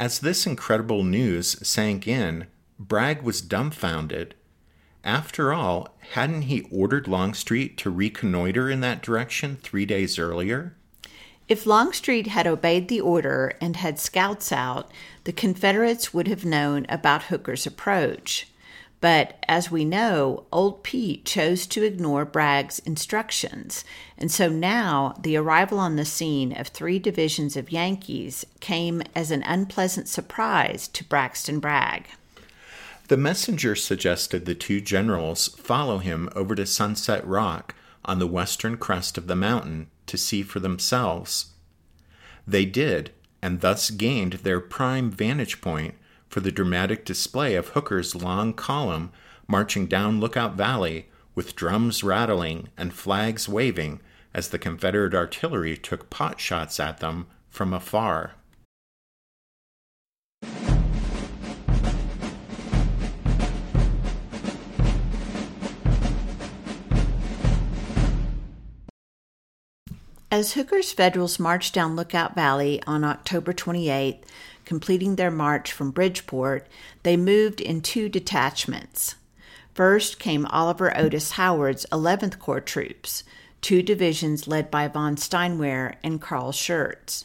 As 0.00 0.18
this 0.18 0.46
incredible 0.46 1.04
news 1.04 1.64
sank 1.66 2.08
in, 2.08 2.48
Bragg 2.76 3.22
was 3.22 3.40
dumbfounded. 3.40 4.34
After 5.04 5.52
all, 5.52 5.96
hadn't 6.10 6.42
he 6.42 6.66
ordered 6.72 7.06
Longstreet 7.06 7.78
to 7.78 7.90
reconnoiter 7.90 8.68
in 8.68 8.80
that 8.80 9.00
direction 9.00 9.58
three 9.62 9.86
days 9.86 10.18
earlier? 10.18 10.74
If 11.46 11.66
Longstreet 11.66 12.26
had 12.26 12.48
obeyed 12.48 12.88
the 12.88 13.00
order 13.00 13.56
and 13.60 13.76
had 13.76 14.00
scouts 14.00 14.50
out, 14.50 14.90
the 15.22 15.32
Confederates 15.32 16.12
would 16.12 16.26
have 16.26 16.44
known 16.44 16.84
about 16.88 17.24
Hooker's 17.24 17.64
approach. 17.64 18.48
But 19.00 19.44
as 19.46 19.70
we 19.70 19.84
know, 19.84 20.44
Old 20.50 20.82
Pete 20.82 21.24
chose 21.24 21.66
to 21.68 21.84
ignore 21.84 22.24
Bragg's 22.24 22.80
instructions, 22.80 23.84
and 24.16 24.30
so 24.30 24.48
now 24.48 25.14
the 25.20 25.36
arrival 25.36 25.78
on 25.78 25.94
the 25.94 26.04
scene 26.04 26.52
of 26.52 26.68
three 26.68 26.98
divisions 26.98 27.56
of 27.56 27.70
Yankees 27.70 28.44
came 28.58 29.02
as 29.14 29.30
an 29.30 29.44
unpleasant 29.44 30.08
surprise 30.08 30.88
to 30.88 31.04
Braxton 31.04 31.60
Bragg. 31.60 32.06
The 33.06 33.16
messenger 33.16 33.76
suggested 33.76 34.44
the 34.44 34.54
two 34.54 34.80
generals 34.80 35.48
follow 35.48 35.98
him 35.98 36.28
over 36.34 36.54
to 36.56 36.66
Sunset 36.66 37.26
Rock 37.26 37.74
on 38.04 38.18
the 38.18 38.26
western 38.26 38.76
crest 38.76 39.16
of 39.16 39.28
the 39.28 39.36
mountain 39.36 39.90
to 40.06 40.18
see 40.18 40.42
for 40.42 40.58
themselves. 40.58 41.52
They 42.46 42.64
did, 42.64 43.12
and 43.40 43.60
thus 43.60 43.90
gained 43.90 44.34
their 44.34 44.60
prime 44.60 45.10
vantage 45.10 45.60
point 45.60 45.94
for 46.28 46.40
the 46.40 46.52
dramatic 46.52 47.04
display 47.04 47.54
of 47.54 47.68
Hooker's 47.68 48.14
long 48.14 48.52
column 48.52 49.10
marching 49.46 49.86
down 49.86 50.20
Lookout 50.20 50.54
Valley 50.54 51.08
with 51.34 51.56
drums 51.56 52.04
rattling 52.04 52.68
and 52.76 52.92
flags 52.92 53.48
waving 53.48 54.00
as 54.34 54.48
the 54.48 54.58
Confederate 54.58 55.14
artillery 55.14 55.76
took 55.76 56.10
pot 56.10 56.38
shots 56.38 56.78
at 56.78 56.98
them 57.00 57.26
from 57.48 57.72
afar. 57.72 58.34
As 70.30 70.52
Hooker's 70.52 70.92
Federals 70.92 71.38
marched 71.38 71.72
down 71.72 71.96
Lookout 71.96 72.34
Valley 72.34 72.82
on 72.86 73.02
October 73.02 73.54
28th, 73.54 74.24
completing 74.66 75.16
their 75.16 75.30
march 75.30 75.72
from 75.72 75.90
Bridgeport, 75.90 76.66
they 77.02 77.16
moved 77.16 77.62
in 77.62 77.80
two 77.80 78.10
detachments. 78.10 79.14
First 79.72 80.18
came 80.18 80.44
Oliver 80.44 80.94
Otis 80.94 81.32
Howard's 81.32 81.86
11th 81.90 82.38
Corps 82.38 82.60
troops, 82.60 83.24
two 83.62 83.82
divisions 83.82 84.46
led 84.46 84.70
by 84.70 84.86
von 84.86 85.16
Steinwehr 85.16 85.94
and 86.04 86.20
Carl 86.20 86.52
Schurz. 86.52 87.24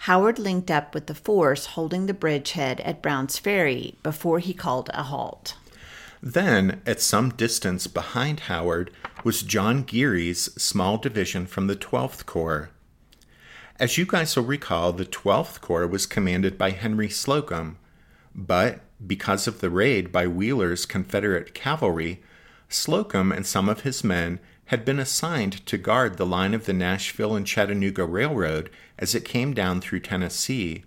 Howard 0.00 0.38
linked 0.38 0.70
up 0.70 0.94
with 0.94 1.06
the 1.06 1.16
force 1.16 1.66
holding 1.66 2.06
the 2.06 2.14
bridgehead 2.14 2.78
at 2.82 3.02
Brown's 3.02 3.40
Ferry 3.40 3.96
before 4.04 4.38
he 4.38 4.54
called 4.54 4.88
a 4.94 5.02
halt. 5.02 5.56
Then, 6.26 6.82
at 6.84 7.00
some 7.00 7.30
distance 7.30 7.86
behind 7.86 8.40
Howard, 8.50 8.90
was 9.22 9.44
John 9.44 9.84
Geary's 9.84 10.52
small 10.60 10.98
division 10.98 11.46
from 11.46 11.68
the 11.68 11.76
12th 11.76 12.26
Corps. 12.26 12.70
As 13.78 13.96
you 13.96 14.06
guys 14.06 14.34
will 14.34 14.42
recall, 14.42 14.92
the 14.92 15.04
12th 15.04 15.60
Corps 15.60 15.86
was 15.86 16.04
commanded 16.04 16.58
by 16.58 16.70
Henry 16.70 17.08
Slocum, 17.08 17.78
but 18.34 18.80
because 19.06 19.46
of 19.46 19.60
the 19.60 19.70
raid 19.70 20.10
by 20.10 20.26
Wheeler's 20.26 20.84
Confederate 20.84 21.54
cavalry, 21.54 22.20
Slocum 22.68 23.30
and 23.30 23.46
some 23.46 23.68
of 23.68 23.82
his 23.82 24.02
men 24.02 24.40
had 24.64 24.84
been 24.84 24.98
assigned 24.98 25.64
to 25.66 25.78
guard 25.78 26.16
the 26.16 26.26
line 26.26 26.54
of 26.54 26.66
the 26.66 26.72
Nashville 26.72 27.36
and 27.36 27.46
Chattanooga 27.46 28.04
Railroad 28.04 28.68
as 28.98 29.14
it 29.14 29.24
came 29.24 29.54
down 29.54 29.80
through 29.80 30.00
Tennessee. 30.00 30.82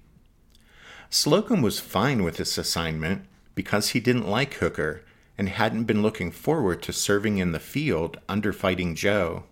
Slocum 1.10 1.62
was 1.62 1.80
fine 1.80 2.24
with 2.24 2.36
this 2.36 2.58
assignment 2.58 3.22
because 3.56 3.92
he 3.92 4.02
didn't 4.02 4.28
like 4.28 4.56
Hooker 4.56 5.06
and 5.40 5.48
hadn't 5.48 5.86
been 5.86 6.02
looking 6.02 6.32
forward 6.32 6.84
to 6.84 6.92
serving 6.92 7.38
in 7.38 7.54
the 7.54 7.60
field 7.62 8.20
under 8.28 8.52
Fighting 8.52 8.94
Joe. 8.94 9.44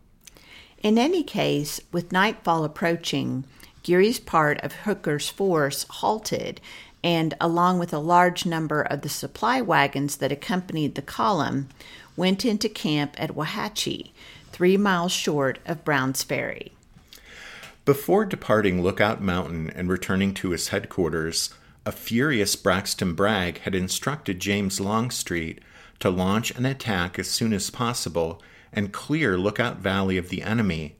In 0.83 0.97
any 0.97 1.23
case, 1.23 1.79
with 1.93 2.11
nightfall 2.11 2.65
approaching, 2.65 3.45
Geary's 3.83 4.19
part 4.19 4.59
of 4.59 4.73
Hooker's 4.73 5.29
force 5.29 5.85
halted 5.89 6.59
and, 7.05 7.33
along 7.39 7.79
with 7.79 7.93
a 7.93 7.99
large 7.99 8.45
number 8.45 8.81
of 8.81 8.99
the 8.99 9.07
supply 9.07 9.61
wagons 9.61 10.17
that 10.17 10.29
accompanied 10.29 10.95
the 10.95 11.01
column, 11.01 11.69
went 12.17 12.43
into 12.43 12.67
camp 12.67 13.15
at 13.17 13.33
Wauhatchie, 13.33 14.11
three 14.51 14.75
miles 14.75 15.13
short 15.13 15.59
of 15.65 15.85
Brown's 15.85 16.21
Ferry. 16.21 16.73
Before 17.85 18.25
departing 18.25 18.83
Lookout 18.83 19.21
Mountain 19.21 19.69
and 19.69 19.87
returning 19.87 20.33
to 20.33 20.49
his 20.49 20.67
headquarters, 20.67 21.53
a 21.85 21.93
furious 21.93 22.57
Braxton 22.57 23.13
Bragg 23.13 23.59
had 23.59 23.73
instructed 23.73 24.41
James 24.41 24.81
Longstreet 24.81 25.61
to 25.99 26.09
launch 26.09 26.51
an 26.51 26.65
attack 26.65 27.17
as 27.17 27.29
soon 27.29 27.53
as 27.53 27.69
possible 27.69 28.41
and 28.71 28.93
clear 28.93 29.37
Lookout 29.37 29.77
Valley 29.77 30.17
of 30.17 30.29
the 30.29 30.43
enemy, 30.43 30.97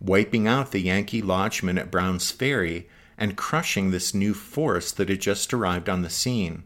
wiping 0.00 0.48
out 0.48 0.70
the 0.70 0.80
Yankee 0.80 1.22
lodgemen 1.22 1.78
at 1.78 1.90
Brown's 1.90 2.30
Ferry 2.30 2.88
and 3.18 3.36
crushing 3.36 3.90
this 3.90 4.14
new 4.14 4.32
force 4.34 4.90
that 4.92 5.08
had 5.08 5.20
just 5.20 5.52
arrived 5.52 5.88
on 5.88 6.02
the 6.02 6.10
scene. 6.10 6.64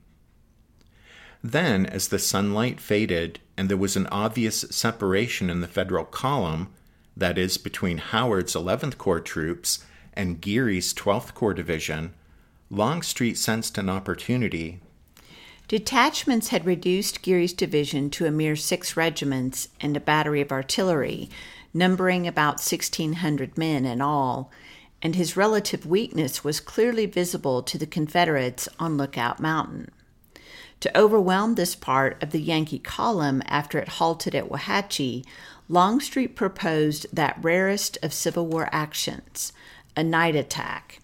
Then, 1.43 1.85
as 1.85 2.09
the 2.09 2.19
sunlight 2.19 2.81
faded 2.81 3.41
and 3.57 3.69
there 3.69 3.77
was 3.77 3.97
an 3.97 4.07
obvious 4.07 4.61
separation 4.71 5.51
in 5.51 5.61
the 5.61 5.69
Federal 5.69 6.05
column, 6.05 6.73
that 7.17 7.37
is, 7.37 7.59
between 7.59 7.99
Howard's 7.99 8.55
11th 8.55 8.97
Corps 8.97 9.21
troops 9.21 9.85
and 10.15 10.41
Geary's 10.41 10.95
12th 10.95 11.35
Corps 11.35 11.55
division, 11.55 12.15
Longstreet 12.71 13.37
sensed 13.37 13.77
an 13.77 13.91
opportunity 13.91 14.81
Detachments 15.67 16.49
had 16.49 16.67
reduced 16.67 17.23
Geary's 17.23 17.55
division 17.55 18.11
to 18.11 18.27
a 18.27 18.31
mere 18.31 18.55
six 18.55 18.99
regiments 18.99 19.69
and 19.81 19.97
a 19.97 20.01
battery 20.01 20.43
of 20.43 20.53
artillery, 20.53 21.31
numbering 21.73 22.27
about 22.27 22.61
1,600 22.61 23.57
men 23.57 23.87
in 23.87 24.03
all, 24.03 24.51
and 25.01 25.17
his 25.17 25.39
relative 25.39 25.87
weakness 25.87 26.45
was 26.45 26.61
clearly 26.61 27.07
visible 27.07 27.63
to 27.63 27.79
the 27.79 27.87
Confederates 27.87 28.69
on 28.79 28.99
Lookout 28.99 29.41
Mountain. 29.41 29.91
To 30.81 30.99
overwhelm 30.99 31.55
this 31.55 31.75
part 31.75 32.23
of 32.23 32.31
the 32.31 32.43
Yankee 32.43 32.79
column 32.79 33.43
after 33.47 33.79
it 33.79 33.89
halted 33.89 34.35
at 34.35 34.51
Wauhatchie, 34.51 35.25
Longstreet 35.71 36.37
proposed 36.37 37.07
that 37.11 37.39
rarest 37.41 37.97
of 38.03 38.13
Civil 38.13 38.47
War 38.47 38.69
actions, 38.71 39.55
a 39.97 40.05
night 40.05 40.37
attack. 40.37 41.01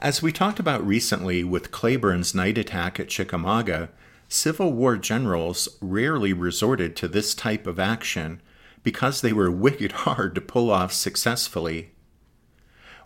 As 0.00 0.22
we 0.22 0.32
talked 0.32 0.58
about 0.58 0.86
recently 0.86 1.44
with 1.44 1.70
Cleburne's 1.70 2.34
night 2.34 2.56
attack 2.56 2.98
at 2.98 3.10
Chickamauga, 3.10 3.90
Civil 4.28 4.72
War 4.72 4.96
generals 4.96 5.68
rarely 5.82 6.32
resorted 6.32 6.96
to 6.96 7.06
this 7.06 7.34
type 7.34 7.66
of 7.66 7.78
action 7.78 8.40
because 8.82 9.20
they 9.20 9.34
were 9.34 9.50
wicked 9.50 9.92
hard 10.08 10.34
to 10.36 10.40
pull 10.40 10.70
off 10.70 10.94
successfully. 10.94 11.90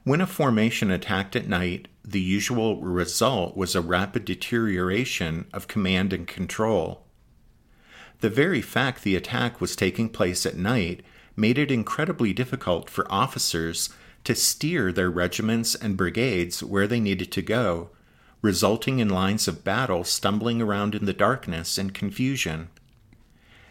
When 0.05 0.21
a 0.21 0.27
formation 0.27 0.93
attacked 0.93 1.35
at 1.35 1.49
night, 1.49 1.89
the 2.05 2.21
usual 2.21 2.81
result 2.81 3.57
was 3.57 3.75
a 3.75 3.81
rapid 3.81 4.25
deterioration 4.25 5.47
of 5.53 5.67
command 5.67 6.13
and 6.13 6.29
control. 6.29 7.07
The 8.21 8.31
very 8.31 8.63
fact 8.63 9.03
the 9.03 9.17
attack 9.17 9.61
was 9.61 9.75
taking 9.75 10.11
place 10.11 10.47
at 10.47 10.57
night 10.57 11.03
made 11.35 11.59
it 11.59 11.73
incredibly 11.73 12.33
difficult 12.33 12.89
for 12.89 13.11
officers 13.11 13.91
to 14.25 14.35
steer 14.35 14.91
their 14.93 15.11
regiments 15.11 15.75
and 15.75 15.97
brigades 15.97 16.63
where 16.63 16.87
they 16.87 17.01
needed 17.01 17.31
to 17.33 17.43
go, 17.43 17.91
resulting 18.43 18.99
in 18.99 19.09
lines 19.09 19.47
of 19.47 19.65
battle 19.65 20.05
stumbling 20.05 20.61
around 20.61 20.95
in 20.95 21.05
the 21.05 21.13
darkness 21.13 21.79
and 21.79 21.95
confusion. 21.95 22.69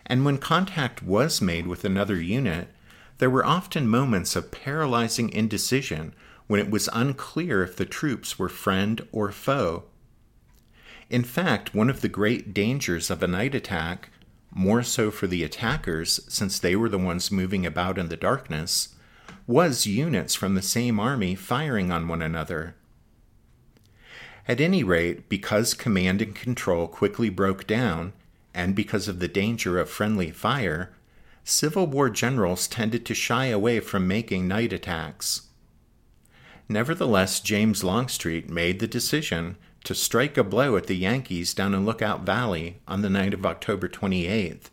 And 0.06 0.26
when 0.26 0.38
contact 0.38 1.02
was 1.04 1.42
made 1.42 1.68
with 1.68 1.86
another 1.86 2.22
unit, 2.22 2.70
there 3.18 3.30
were 3.30 3.46
often 3.46 3.88
moments 3.88 4.36
of 4.36 4.52
paralyzing 4.52 5.30
indecision 5.30 6.14
when 6.48 6.60
it 6.60 6.70
was 6.70 6.90
unclear 6.92 7.64
if 7.64 7.76
the 7.76 7.86
troops 7.86 8.38
were 8.38 8.50
friend 8.50 9.08
or 9.12 9.32
foe. 9.32 9.84
In 11.10 11.24
fact, 11.24 11.76
one 11.76 11.90
of 11.90 12.02
the 12.02 12.10
great 12.10 12.54
dangers 12.54 13.10
of 13.10 13.24
a 13.24 13.28
night 13.28 13.56
attack, 13.56 14.10
more 14.52 14.84
so 14.84 15.10
for 15.10 15.28
the 15.28 15.44
attackers 15.44 16.20
since 16.28 16.60
they 16.60 16.76
were 16.76 16.90
the 16.90 16.98
ones 16.98 17.32
moving 17.32 17.66
about 17.66 17.98
in 17.98 18.10
the 18.10 18.18
darkness, 18.18 18.93
was 19.46 19.86
units 19.86 20.36
from 20.36 20.56
the 20.56 20.62
same 20.62 21.00
army 21.00 21.36
firing 21.36 21.92
on 21.92 22.08
one 22.08 22.22
another. 22.22 22.76
At 24.48 24.62
any 24.62 24.84
rate, 24.84 25.30
because 25.30 25.74
command 25.74 26.22
and 26.22 26.36
control 26.36 26.88
quickly 26.88 27.30
broke 27.30 27.66
down, 27.66 28.14
and 28.54 28.76
because 28.76 29.08
of 29.08 29.20
the 29.20 29.28
danger 29.28 29.80
of 29.80 29.90
friendly 29.90 30.32
fire, 30.32 30.94
Civil 31.44 31.88
War 31.88 32.10
generals 32.10 32.68
tended 32.68 33.06
to 33.06 33.14
shy 33.14 33.48
away 33.48 33.80
from 33.80 34.08
making 34.08 34.48
night 34.48 34.72
attacks. 34.72 35.44
Nevertheless, 36.70 37.40
James 37.42 37.84
Longstreet 37.84 38.50
made 38.50 38.80
the 38.80 38.88
decision 38.88 39.58
to 39.84 39.94
strike 39.94 40.38
a 40.38 40.44
blow 40.44 40.78
at 40.78 40.88
the 40.88 40.96
Yankees 40.96 41.54
down 41.54 41.74
in 41.74 41.86
Lookout 41.86 42.22
Valley 42.22 42.78
on 42.88 43.02
the 43.02 43.10
night 43.10 43.34
of 43.34 43.46
October 43.46 43.90
28th, 43.90 44.70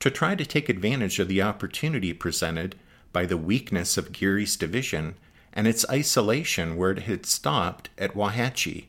to 0.00 0.10
try 0.10 0.34
to 0.34 0.44
take 0.44 0.68
advantage 0.68 1.20
of 1.20 1.28
the 1.28 1.42
opportunity 1.42 2.12
presented 2.12 2.74
by 3.12 3.26
the 3.26 3.36
weakness 3.36 3.96
of 3.96 4.12
Geary's 4.12 4.56
division 4.56 5.14
and 5.52 5.66
its 5.66 5.84
isolation 5.90 6.76
where 6.76 6.92
it 6.92 7.00
had 7.00 7.26
stopped 7.26 7.90
at 7.98 8.14
Wauhatchie. 8.14 8.86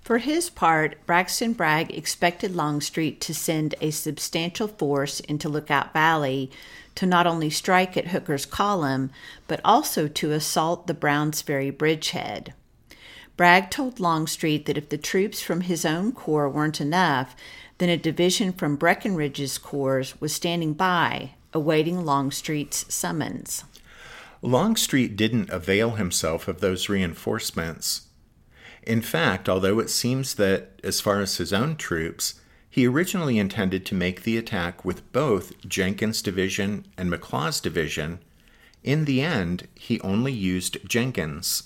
For 0.00 0.18
his 0.18 0.48
part, 0.48 0.96
Braxton 1.06 1.52
Bragg 1.52 1.92
expected 1.92 2.56
Longstreet 2.56 3.20
to 3.20 3.34
send 3.34 3.74
a 3.80 3.90
substantial 3.90 4.68
force 4.68 5.20
into 5.20 5.48
Lookout 5.48 5.92
Valley 5.92 6.50
to 6.94 7.06
not 7.06 7.26
only 7.26 7.50
strike 7.50 7.96
at 7.96 8.08
Hooker's 8.08 8.46
column, 8.46 9.10
but 9.46 9.60
also 9.64 10.08
to 10.08 10.32
assault 10.32 10.86
the 10.86 10.94
Browns 10.94 11.42
Ferry 11.42 11.70
bridgehead. 11.70 12.54
Bragg 13.36 13.70
told 13.70 14.00
Longstreet 14.00 14.66
that 14.66 14.78
if 14.78 14.88
the 14.88 14.98
troops 14.98 15.40
from 15.40 15.60
his 15.60 15.84
own 15.84 16.12
corps 16.12 16.48
weren't 16.48 16.80
enough, 16.80 17.36
then 17.78 17.88
a 17.88 17.96
division 17.96 18.52
from 18.52 18.76
Breckinridge's 18.76 19.58
corps 19.58 20.14
was 20.18 20.34
standing 20.34 20.72
by, 20.72 21.34
awaiting 21.52 22.04
Longstreet's 22.04 22.92
summons. 22.92 23.64
Longstreet 24.42 25.16
didn't 25.16 25.50
avail 25.50 25.92
himself 25.92 26.46
of 26.48 26.60
those 26.60 26.88
reinforcements. 26.88 28.02
In 28.82 29.02
fact, 29.02 29.48
although 29.48 29.80
it 29.80 29.90
seems 29.90 30.34
that, 30.34 30.80
as 30.84 31.00
far 31.00 31.20
as 31.20 31.36
his 31.36 31.52
own 31.52 31.76
troops, 31.76 32.40
he 32.70 32.86
originally 32.86 33.38
intended 33.38 33.84
to 33.86 33.94
make 33.94 34.22
the 34.22 34.36
attack 34.36 34.84
with 34.84 35.12
both 35.12 35.58
Jenkins' 35.66 36.22
division 36.22 36.86
and 36.96 37.10
McLaws' 37.10 37.60
division, 37.60 38.20
in 38.84 39.04
the 39.04 39.20
end, 39.20 39.66
he 39.74 40.00
only 40.00 40.32
used 40.32 40.88
Jenkins. 40.88 41.64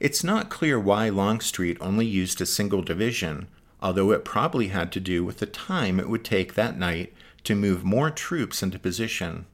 It's 0.00 0.24
not 0.24 0.50
clear 0.50 0.78
why 0.78 1.08
Longstreet 1.08 1.78
only 1.80 2.04
used 2.04 2.40
a 2.40 2.46
single 2.46 2.82
division, 2.82 3.46
although 3.80 4.10
it 4.10 4.24
probably 4.24 4.68
had 4.68 4.90
to 4.92 5.00
do 5.00 5.24
with 5.24 5.38
the 5.38 5.46
time 5.46 6.00
it 6.00 6.08
would 6.08 6.24
take 6.24 6.54
that 6.54 6.76
night 6.76 7.14
to 7.44 7.54
move 7.54 7.84
more 7.84 8.10
troops 8.10 8.62
into 8.62 8.78
position. 8.78 9.46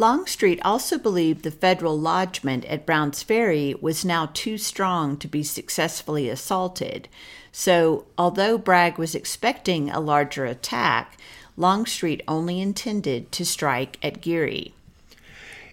Longstreet 0.00 0.60
also 0.64 0.96
believed 0.96 1.42
the 1.42 1.50
Federal 1.50 1.98
lodgment 1.98 2.64
at 2.66 2.86
Brown's 2.86 3.24
Ferry 3.24 3.74
was 3.80 4.04
now 4.04 4.30
too 4.32 4.56
strong 4.56 5.16
to 5.16 5.26
be 5.26 5.42
successfully 5.42 6.28
assaulted. 6.28 7.08
So, 7.50 8.06
although 8.16 8.58
Bragg 8.58 8.96
was 8.96 9.16
expecting 9.16 9.90
a 9.90 9.98
larger 9.98 10.44
attack, 10.44 11.18
Longstreet 11.56 12.22
only 12.28 12.60
intended 12.60 13.32
to 13.32 13.44
strike 13.44 13.98
at 14.00 14.20
Geary. 14.20 14.72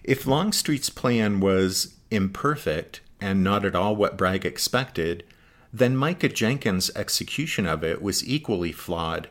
If 0.02 0.26
Longstreet's 0.26 0.90
plan 0.90 1.38
was 1.38 1.94
imperfect 2.10 3.00
and 3.20 3.44
not 3.44 3.64
at 3.64 3.76
all 3.76 3.94
what 3.94 4.16
Bragg 4.18 4.44
expected, 4.44 5.22
then 5.72 5.96
Micah 5.96 6.28
Jenkins' 6.28 6.90
execution 6.96 7.66
of 7.66 7.84
it 7.84 8.02
was 8.02 8.26
equally 8.26 8.72
flawed. 8.72 9.28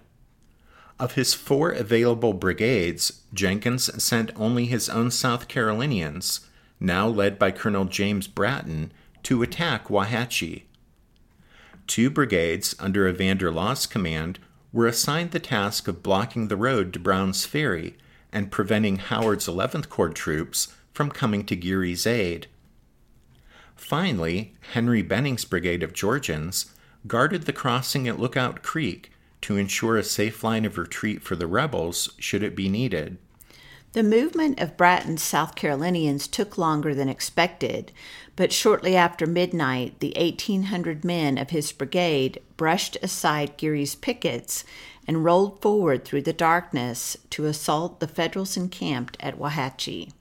Of 0.98 1.16
his 1.16 1.34
four 1.34 1.72
available 1.72 2.34
brigades, 2.34 3.22
Jenkins 3.34 4.02
sent 4.02 4.32
only 4.36 4.66
his 4.66 4.88
own 4.88 5.12
South 5.12 5.50
Carolinians, 5.50 6.48
now 6.80 7.08
led 7.08 7.38
by 7.38 7.52
Colonel 7.52 7.86
James 7.86 8.28
Bratton, 8.28 8.94
to 9.24 9.44
attack 9.44 9.88
Wauhatchie. 9.88 10.64
Two 11.86 12.10
brigades 12.10 12.76
under 12.80 13.08
Evander 13.08 13.52
Law's 13.52 13.86
command 13.86 14.40
were 14.72 14.88
assigned 14.88 15.32
the 15.32 15.40
task 15.40 15.88
of 15.88 16.02
blocking 16.02 16.48
the 16.48 16.58
road 16.58 16.94
to 16.94 17.00
Brown's 17.00 17.46
Ferry 17.46 17.98
and 18.32 18.52
preventing 18.52 18.98
Howard's 18.98 19.48
11th 19.48 19.90
Corps 19.90 20.10
troops 20.10 20.74
from 20.94 21.10
coming 21.10 21.46
to 21.46 21.56
Geary's 21.56 22.08
aid. 22.08 22.48
Finally, 23.76 24.54
Henry 24.74 25.02
Benning's 25.02 25.46
brigade 25.46 25.84
of 25.84 25.94
Georgians 25.94 26.74
guarded 27.06 27.44
the 27.44 27.54
crossing 27.54 28.08
at 28.08 28.20
Lookout 28.20 28.64
Creek 28.64 29.12
to 29.46 29.58
ensure 29.58 29.96
a 29.96 30.04
safe 30.04 30.44
line 30.44 30.66
of 30.66 30.76
retreat 30.76 31.22
for 31.22 31.36
the 31.36 31.46
rebels 31.46 32.12
should 32.18 32.42
it 32.42 32.56
be 32.56 32.68
needed. 32.68 33.16
The 33.94 34.02
movement 34.02 34.60
of 34.60 34.76
Bratton's 34.76 35.22
South 35.22 35.54
Carolinians 35.54 36.28
took 36.28 36.58
longer 36.58 36.96
than 36.96 37.10
expected, 37.10 37.92
but 38.36 38.52
shortly 38.52 38.96
after 38.96 39.28
midnight, 39.28 40.00
the 40.00 40.16
1,800 40.18 41.06
men 41.06 41.38
of 41.38 41.52
his 41.52 41.72
brigade 41.72 42.42
brushed 42.58 42.98
aside 43.04 43.56
Geary's 43.56 43.94
pickets 43.94 44.64
and 45.08 45.24
rolled 45.24 45.62
forward 45.62 46.06
through 46.06 46.24
the 46.24 46.34
darkness 46.34 47.16
to 47.30 47.46
assault 47.46 48.00
the 48.00 48.08
Federals 48.08 48.58
encamped 48.58 49.16
at 49.20 49.38
Wauhatchie. 49.38 50.12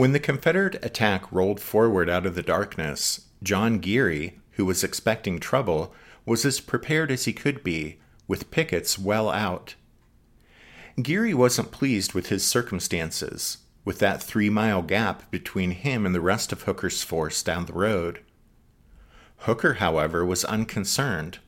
When 0.00 0.12
the 0.12 0.18
Confederate 0.18 0.82
attack 0.82 1.30
rolled 1.30 1.60
forward 1.60 2.08
out 2.08 2.24
of 2.24 2.34
the 2.34 2.42
darkness, 2.42 3.26
John 3.42 3.80
Geary, 3.80 4.40
who 4.52 4.64
was 4.64 4.82
expecting 4.82 5.38
trouble, 5.38 5.92
was 6.24 6.46
as 6.46 6.58
prepared 6.58 7.10
as 7.10 7.26
he 7.26 7.34
could 7.34 7.62
be, 7.62 7.98
with 8.26 8.50
pickets 8.50 8.98
well 8.98 9.28
out. 9.28 9.74
Geary 11.02 11.34
wasn't 11.34 11.70
pleased 11.70 12.14
with 12.14 12.30
his 12.30 12.46
circumstances, 12.46 13.58
with 13.84 13.98
that 13.98 14.22
three 14.22 14.48
mile 14.48 14.80
gap 14.80 15.30
between 15.30 15.72
him 15.72 16.06
and 16.06 16.14
the 16.14 16.22
rest 16.22 16.50
of 16.50 16.62
Hooker's 16.62 17.02
force 17.02 17.42
down 17.42 17.66
the 17.66 17.74
road. 17.74 18.20
Hooker, 19.40 19.74
however, 19.74 20.24
was 20.24 20.46
unconcerned. 20.46 21.40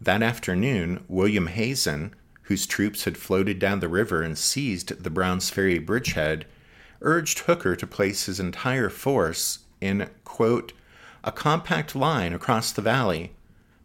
That 0.00 0.24
afternoon, 0.24 1.04
William 1.06 1.46
Hazen, 1.46 2.16
whose 2.42 2.66
troops 2.66 3.04
had 3.04 3.16
floated 3.16 3.60
down 3.60 3.78
the 3.78 3.86
river 3.86 4.22
and 4.22 4.36
seized 4.36 5.04
the 5.04 5.10
Browns 5.10 5.50
Ferry 5.50 5.78
bridgehead, 5.78 6.46
urged 7.02 7.40
Hooker 7.40 7.76
to 7.76 7.86
place 7.86 8.26
his 8.26 8.40
entire 8.40 8.90
force 8.90 9.60
in, 9.80 10.08
quote, 10.24 10.72
a 11.22 11.32
compact 11.32 11.94
line 11.94 12.32
across 12.32 12.72
the 12.72 12.82
valley, 12.82 13.32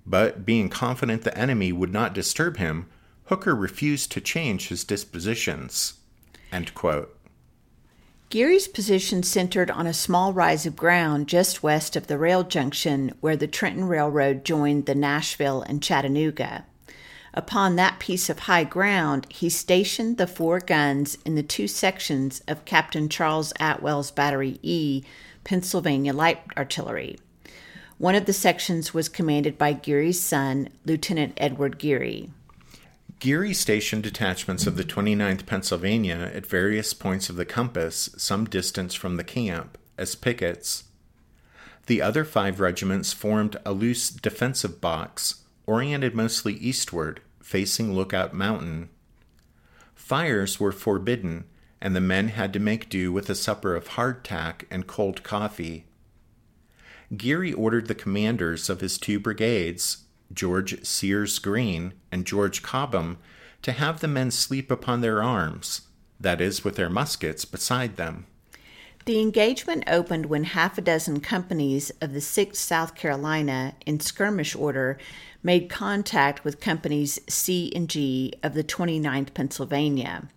but 0.06 0.46
being 0.46 0.70
confident 0.70 1.24
the 1.24 1.38
enemy 1.38 1.72
would 1.72 1.92
not 1.92 2.14
disturb 2.14 2.58
him, 2.58 2.88
Hooker 3.26 3.56
refused 3.56 4.12
to 4.12 4.22
change 4.22 4.68
his 4.68 4.84
dispositions. 4.84 5.96
Geary's 8.30 8.68
position 8.68 9.24
centered 9.24 9.70
on 9.72 9.88
a 9.88 9.94
small 9.94 10.34
rise 10.34 10.66
of 10.66 10.76
ground 10.76 11.28
just 11.28 11.64
west 11.64 11.96
of 11.96 12.08
the 12.08 12.18
rail 12.18 12.44
junction 12.44 13.14
where 13.22 13.38
the 13.38 13.48
Trenton 13.48 13.86
Railroad 13.86 14.44
joined 14.44 14.86
the 14.86 14.96
Nashville 14.96 15.62
and 15.62 15.82
Chattanooga. 15.82 16.66
Upon 17.38 17.76
that 17.76 18.00
piece 18.00 18.30
of 18.30 18.40
high 18.40 18.64
ground, 18.64 19.28
he 19.30 19.50
stationed 19.50 20.18
the 20.18 20.26
four 20.26 20.62
guns 20.62 21.18
in 21.26 21.36
the 21.36 21.44
two 21.44 21.68
sections 21.68 22.42
of 22.48 22.64
Captain 22.64 23.10
Charles 23.10 23.52
Atwell's 23.60 24.10
Battery 24.10 24.58
E, 24.64 25.04
Pennsylvania 25.44 26.14
Light 26.14 26.42
Artillery. 26.58 27.20
One 27.98 28.16
of 28.16 28.26
the 28.26 28.34
sections 28.34 28.94
was 28.94 29.10
commanded 29.10 29.58
by 29.58 29.74
Geary's 29.74 30.20
son, 30.20 30.70
Lieutenant 30.86 31.34
Edward 31.36 31.78
Geary. 31.78 32.32
Geary 33.20 33.54
stationed 33.54 34.04
detachments 34.04 34.66
of 34.66 34.78
the 34.78 34.84
29th 34.84 35.46
Pennsylvania 35.46 36.32
at 36.34 36.46
various 36.46 36.94
points 36.94 37.30
of 37.30 37.36
the 37.36 37.46
compass, 37.46 38.10
some 38.18 38.46
distance 38.46 38.94
from 38.94 39.18
the 39.18 39.24
camp, 39.24 39.78
as 39.98 40.16
pickets. 40.16 40.86
The 41.88 42.02
other 42.02 42.24
five 42.24 42.62
regiments 42.62 43.12
formed 43.12 43.58
a 43.66 43.74
loose 43.74 44.10
defensive 44.10 44.80
box, 44.80 45.44
oriented 45.66 46.16
mostly 46.16 46.54
eastward, 46.56 47.22
facing 47.46 47.94
Lookout 47.94 48.34
Mountain. 48.34 48.90
Fires 49.94 50.60
were 50.60 50.72
forbidden, 50.72 51.46
and 51.80 51.96
the 51.96 52.02
men 52.02 52.30
had 52.30 52.52
to 52.54 52.60
make 52.60 52.90
do 52.90 53.12
with 53.14 53.30
a 53.30 53.36
supper 53.36 53.76
of 53.76 53.90
hardtack 53.90 54.64
and 54.72 54.88
cold 54.88 55.22
coffee. 55.22 55.86
Geary 57.16 57.54
ordered 57.54 57.88
the 57.88 57.94
commanders 57.94 58.68
of 58.68 58.82
his 58.82 58.98
two 58.98 59.20
brigades, 59.20 60.06
George 60.34 60.84
Sears 60.84 61.38
Greene 61.38 61.94
and 62.12 62.26
George 62.26 62.64
Cobham, 62.64 63.20
to 63.62 63.74
have 63.74 64.00
the 64.00 64.08
men 64.08 64.32
sleep 64.32 64.72
upon 64.72 65.02
their 65.02 65.22
arms, 65.22 65.82
that 66.20 66.42
is, 66.42 66.64
with 66.64 66.76
their 66.78 66.90
muskets 66.90 67.46
beside 67.46 67.96
them. 67.96 68.26
The 69.06 69.22
engagement 69.22 69.84
opened 69.86 70.26
when 70.26 70.46
half 70.46 70.80
a 70.80 70.82
dozen 70.82 71.20
companies 71.20 71.92
of 72.02 72.14
the 72.14 72.20
6th 72.20 72.56
South 72.56 72.96
Carolina, 72.96 73.76
in 73.86 74.00
skirmish 74.00 74.56
order, 74.56 74.98
made 75.46 75.70
contact 75.70 76.44
with 76.44 76.60
companies 76.60 77.20
C 77.30 77.72
and 77.76 77.88
G 77.88 78.34
of 78.42 78.56
the 78.56 78.64
29th 78.64 79.36
Pennsylvania. 79.36 80.28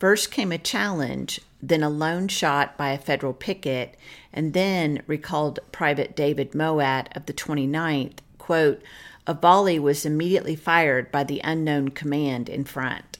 First 0.00 0.32
came 0.32 0.50
a 0.50 0.58
challenge, 0.58 1.40
then 1.62 1.84
a 1.84 1.88
lone 1.88 2.26
shot 2.26 2.76
by 2.76 2.90
a 2.90 2.98
federal 2.98 3.32
picket, 3.32 3.96
and 4.32 4.52
then, 4.52 5.00
recalled 5.06 5.60
Private 5.70 6.16
David 6.16 6.56
Moat 6.56 7.08
of 7.14 7.26
the 7.26 7.32
29th, 7.32 8.18
quote, 8.36 8.82
a 9.28 9.34
volley 9.34 9.78
was 9.78 10.04
immediately 10.04 10.56
fired 10.56 11.12
by 11.12 11.22
the 11.22 11.40
unknown 11.44 11.90
command 11.90 12.48
in 12.48 12.64
front. 12.64 13.18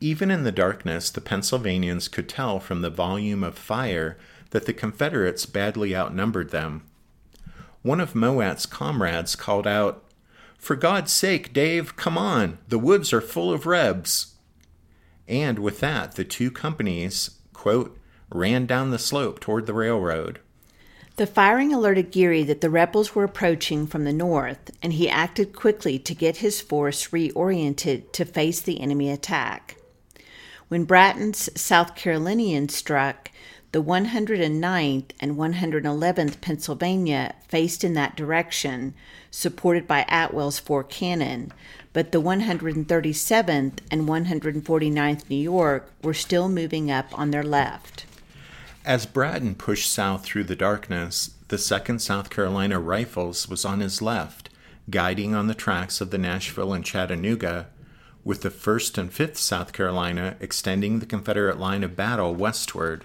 Even 0.00 0.30
in 0.30 0.44
the 0.44 0.52
darkness, 0.52 1.10
the 1.10 1.20
Pennsylvanians 1.20 2.06
could 2.06 2.28
tell 2.28 2.60
from 2.60 2.80
the 2.80 2.90
volume 2.90 3.42
of 3.42 3.58
fire 3.58 4.16
that 4.50 4.66
the 4.66 4.72
Confederates 4.72 5.46
badly 5.46 5.96
outnumbered 5.96 6.50
them. 6.50 6.84
One 7.82 8.00
of 8.00 8.14
Moat's 8.14 8.66
comrades 8.66 9.34
called 9.34 9.66
out, 9.66 10.04
For 10.62 10.76
God's 10.76 11.12
sake, 11.12 11.52
Dave, 11.52 11.96
come 11.96 12.16
on! 12.16 12.58
The 12.68 12.78
woods 12.78 13.12
are 13.12 13.20
full 13.20 13.52
of 13.52 13.66
Rebs! 13.66 14.34
And 15.26 15.58
with 15.58 15.80
that, 15.80 16.14
the 16.14 16.22
two 16.22 16.52
companies, 16.52 17.30
quote, 17.52 17.98
ran 18.30 18.66
down 18.66 18.92
the 18.92 18.98
slope 18.98 19.40
toward 19.40 19.66
the 19.66 19.74
railroad. 19.74 20.38
The 21.16 21.26
firing 21.26 21.74
alerted 21.74 22.12
Geary 22.12 22.44
that 22.44 22.60
the 22.60 22.70
rebels 22.70 23.12
were 23.12 23.24
approaching 23.24 23.88
from 23.88 24.04
the 24.04 24.12
north, 24.12 24.70
and 24.80 24.92
he 24.92 25.08
acted 25.08 25.52
quickly 25.52 25.98
to 25.98 26.14
get 26.14 26.36
his 26.36 26.60
force 26.60 27.08
reoriented 27.08 28.12
to 28.12 28.24
face 28.24 28.60
the 28.60 28.80
enemy 28.80 29.10
attack. 29.10 29.78
When 30.68 30.84
Bratton's 30.84 31.50
South 31.60 31.96
Carolinians 31.96 32.72
struck, 32.72 33.31
the 33.72 33.82
109th 33.82 35.10
and 35.18 35.36
111th 35.36 36.40
Pennsylvania 36.42 37.34
faced 37.48 37.82
in 37.82 37.94
that 37.94 38.16
direction, 38.16 38.94
supported 39.30 39.88
by 39.88 40.04
Atwell's 40.08 40.58
four 40.58 40.84
cannon, 40.84 41.52
but 41.94 42.12
the 42.12 42.20
137th 42.20 43.78
and 43.90 44.08
149th 44.08 45.30
New 45.30 45.36
York 45.36 45.90
were 46.02 46.14
still 46.14 46.48
moving 46.48 46.90
up 46.90 47.18
on 47.18 47.30
their 47.30 47.42
left. 47.42 48.04
As 48.84 49.06
Bratton 49.06 49.54
pushed 49.54 49.90
south 49.90 50.24
through 50.24 50.44
the 50.44 50.56
darkness, 50.56 51.34
the 51.48 51.56
2nd 51.56 52.00
South 52.00 52.30
Carolina 52.30 52.78
Rifles 52.78 53.48
was 53.48 53.64
on 53.64 53.80
his 53.80 54.02
left, 54.02 54.50
guiding 54.90 55.34
on 55.34 55.46
the 55.46 55.54
tracks 55.54 56.00
of 56.00 56.10
the 56.10 56.18
Nashville 56.18 56.72
and 56.72 56.84
Chattanooga 56.84 57.68
with 58.24 58.42
the 58.42 58.50
1st 58.50 58.98
and 58.98 59.10
5th 59.10 59.36
South 59.36 59.72
Carolina 59.72 60.36
extending 60.40 60.98
the 60.98 61.06
Confederate 61.06 61.58
line 61.58 61.82
of 61.82 61.96
battle 61.96 62.34
westward. 62.34 63.04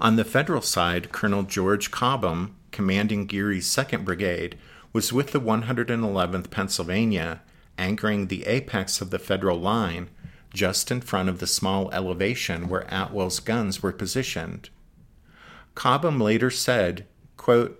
On 0.00 0.16
the 0.16 0.24
Federal 0.24 0.62
side, 0.62 1.12
Colonel 1.12 1.42
George 1.44 1.90
Cobham, 1.90 2.56
commanding 2.70 3.26
Geary's 3.26 3.68
2nd 3.68 4.04
Brigade, 4.04 4.58
was 4.92 5.12
with 5.12 5.32
the 5.32 5.40
111th 5.40 6.50
Pennsylvania, 6.50 7.42
anchoring 7.78 8.26
the 8.26 8.44
apex 8.46 9.00
of 9.00 9.10
the 9.10 9.18
Federal 9.18 9.60
line 9.60 10.08
just 10.52 10.90
in 10.90 11.00
front 11.00 11.28
of 11.28 11.38
the 11.38 11.46
small 11.46 11.90
elevation 11.92 12.68
where 12.68 12.86
Atwell's 12.92 13.40
guns 13.40 13.82
were 13.82 13.92
positioned. 13.92 14.68
Cobham 15.74 16.20
later 16.20 16.50
said, 16.50 17.06
quote, 17.36 17.78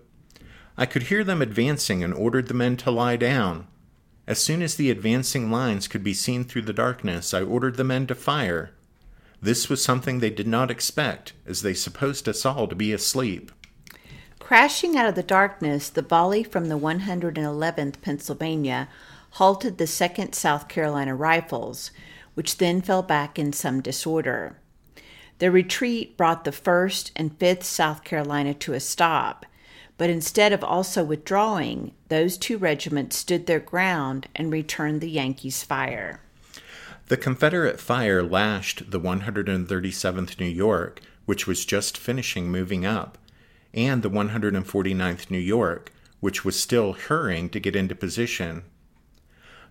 I 0.77 0.87
could 0.87 1.05
hear 1.05 1.23
them 1.23 1.43
advancing 1.43 2.03
and 2.03 2.15
ordered 2.15 2.49
the 2.49 2.55
men 2.55 2.77
to 2.79 2.91
lie 2.91 3.17
down. 3.17 3.67
As 4.27 4.39
soon 4.39 4.63
as 4.63 4.77
the 4.77 4.91
advancing 4.91 5.51
lines 5.51 5.87
could 5.89 6.03
be 6.03 6.15
seen 6.15 6.45
through 6.45 6.63
the 6.63 6.73
darkness, 6.73 7.35
I 7.35 7.43
ordered 7.43 7.77
the 7.77 7.85
men 7.85 8.07
to 8.07 8.15
fire. 8.15 8.71
This 9.43 9.69
was 9.69 9.83
something 9.83 10.21
they 10.21 10.31
did 10.31 10.47
not 10.47 10.71
expect, 10.71 11.33
as 11.45 11.63
they 11.63 11.75
supposed 11.75 12.29
us 12.29 12.47
all 12.47 12.69
to 12.69 12.77
be 12.77 12.93
asleep. 12.93 13.51
Crashing 14.39 14.97
out 14.97 15.09
of 15.09 15.17
the 15.17 15.23
darkness, 15.25 15.91
the 15.91 16.01
volley 16.01 16.45
from 16.45 16.69
the 16.69 16.79
111th 16.79 18.01
Pennsylvania 18.01 18.89
halted 19.31 19.79
the 19.79 19.85
2nd 19.85 20.37
South 20.37 20.69
Carolina 20.69 21.17
Rifles, 21.17 21.91
which 22.35 22.59
then 22.59 22.81
fell 22.81 23.03
back 23.03 23.37
in 23.37 23.53
some 23.53 23.81
disorder. 23.81 24.57
Their 25.39 25.51
retreat 25.51 26.17
brought 26.17 26.45
the 26.45 26.53
1st 26.53 27.11
and 27.17 27.37
5th 27.37 27.65
South 27.65 28.05
Carolina 28.05 28.55
to 28.55 28.75
a 28.75 28.81
stop, 28.81 29.45
but 29.99 30.09
instead 30.09 30.53
of 30.53 30.63
also 30.63 31.03
withdrawing, 31.03 31.93
those 32.09 32.39
two 32.39 32.59
regiments 32.59 33.17
stood 33.17 33.47
their 33.47 33.59
ground 33.59 34.29
and 34.37 34.53
returned 34.53 35.01
the 35.01 35.11
Yankees' 35.11 35.65
fire. 35.65 36.22
The 37.09 37.17
Confederate 37.17 37.81
fire 37.81 38.23
lashed 38.23 38.91
the 38.91 39.01
137th 39.01 40.39
New 40.39 40.47
York, 40.47 41.01
which 41.27 41.47
was 41.47 41.65
just 41.65 41.99
finishing 41.99 42.51
moving 42.51 42.87
up, 42.87 43.19
and 43.75 44.03
the 44.03 44.11
149th 44.11 45.31
New 45.31 45.39
York, 45.39 45.93
which 46.21 46.45
was 46.45 46.59
still 46.59 46.93
hurrying 46.93 47.49
to 47.51 47.61
get 47.61 47.75
into 47.75 47.95
position. 47.95 48.63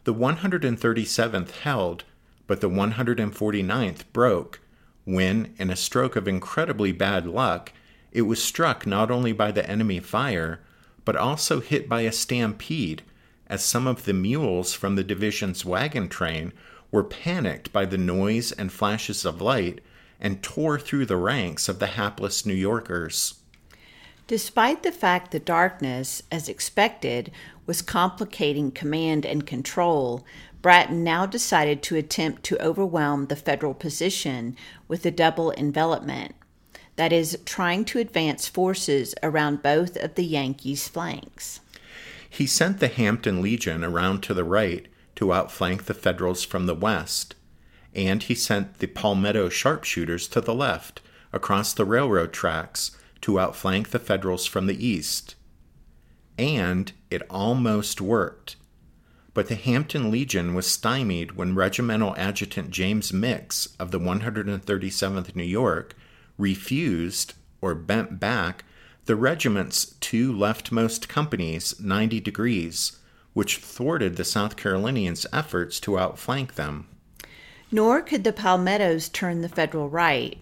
The 0.03 0.13
137th 0.13 1.51
held, 1.51 2.03
but 2.47 2.59
the 2.59 2.69
149th 2.69 4.03
broke 4.11 4.59
when, 5.05 5.53
in 5.57 5.69
a 5.69 5.75
stroke 5.75 6.15
of 6.15 6.27
incredibly 6.27 6.91
bad 6.91 7.25
luck, 7.25 7.71
it 8.11 8.23
was 8.23 8.43
struck 8.43 8.85
not 8.85 9.09
only 9.09 9.31
by 9.31 9.51
the 9.51 9.67
enemy 9.69 9.99
fire, 9.99 10.59
but 11.05 11.15
also 11.15 11.59
hit 11.59 11.87
by 11.87 12.01
a 12.01 12.11
stampede, 12.11 13.03
as 13.47 13.63
some 13.63 13.87
of 13.87 14.05
the 14.05 14.13
mules 14.13 14.73
from 14.73 14.95
the 14.95 15.03
division's 15.03 15.65
wagon 15.65 16.07
train 16.07 16.53
were 16.91 17.03
panicked 17.03 17.71
by 17.71 17.85
the 17.85 17.97
noise 17.97 18.51
and 18.51 18.71
flashes 18.71 19.25
of 19.25 19.41
light 19.41 19.81
and 20.19 20.43
tore 20.43 20.77
through 20.77 21.05
the 21.05 21.17
ranks 21.17 21.67
of 21.67 21.79
the 21.79 21.87
hapless 21.87 22.45
New 22.45 22.53
Yorkers. 22.53 23.35
Despite 24.27 24.83
the 24.83 24.91
fact 24.91 25.31
the 25.31 25.39
darkness, 25.39 26.21
as 26.31 26.47
expected, 26.47 27.31
was 27.65 27.81
complicating 27.81 28.71
command 28.71 29.25
and 29.25 29.45
control, 29.45 30.25
Bratton 30.61 31.03
now 31.03 31.25
decided 31.25 31.81
to 31.83 31.95
attempt 31.95 32.43
to 32.43 32.61
overwhelm 32.61 33.27
the 33.27 33.35
federal 33.35 33.73
position 33.73 34.55
with 34.87 35.05
a 35.05 35.11
double 35.11 35.51
envelopment 35.53 36.35
that 36.97 37.11
is, 37.11 37.37
trying 37.45 37.85
to 37.85 37.99
advance 37.99 38.47
forces 38.47 39.15
around 39.23 39.63
both 39.63 39.97
of 39.97 40.15
the 40.15 40.23
Yankees' 40.23 40.87
flanks. 40.87 41.61
He 42.29 42.45
sent 42.45 42.79
the 42.79 42.87
Hampton 42.87 43.41
Legion 43.41 43.83
around 43.83 44.21
to 44.23 44.33
the 44.33 44.43
right 44.43 44.87
to 45.21 45.31
outflank 45.31 45.85
the 45.85 45.93
Federals 45.93 46.43
from 46.43 46.65
the 46.65 46.73
west, 46.73 47.35
and 47.93 48.23
he 48.23 48.33
sent 48.33 48.79
the 48.79 48.87
Palmetto 48.87 49.49
sharpshooters 49.49 50.27
to 50.27 50.41
the 50.41 50.55
left, 50.55 50.99
across 51.31 51.73
the 51.73 51.85
railroad 51.85 52.33
tracks, 52.33 52.97
to 53.21 53.39
outflank 53.39 53.91
the 53.91 53.99
Federals 53.99 54.47
from 54.47 54.65
the 54.65 54.83
east. 54.83 55.35
And 56.39 56.91
it 57.11 57.21
almost 57.29 58.01
worked. 58.01 58.55
But 59.35 59.47
the 59.47 59.53
Hampton 59.53 60.09
Legion 60.09 60.55
was 60.55 60.65
stymied 60.65 61.33
when 61.33 61.53
Regimental 61.53 62.15
Adjutant 62.17 62.71
James 62.71 63.13
Mix 63.13 63.75
of 63.79 63.91
the 63.91 63.99
137th 63.99 65.35
New 65.35 65.43
York 65.43 65.95
refused 66.39 67.35
or 67.61 67.75
bent 67.75 68.19
back 68.19 68.65
the 69.05 69.15
regiment's 69.15 69.85
two 69.99 70.33
leftmost 70.33 71.07
companies 71.07 71.79
90 71.79 72.19
degrees, 72.21 72.97
which 73.33 73.57
thwarted 73.57 74.15
the 74.15 74.23
South 74.23 74.55
Carolinians' 74.57 75.25
efforts 75.31 75.79
to 75.79 75.97
outflank 75.97 76.55
them. 76.55 76.87
Nor 77.71 78.01
could 78.01 78.23
the 78.23 78.33
Palmettos 78.33 79.07
turn 79.09 79.41
the 79.41 79.49
Federal 79.49 79.89
right. 79.89 80.37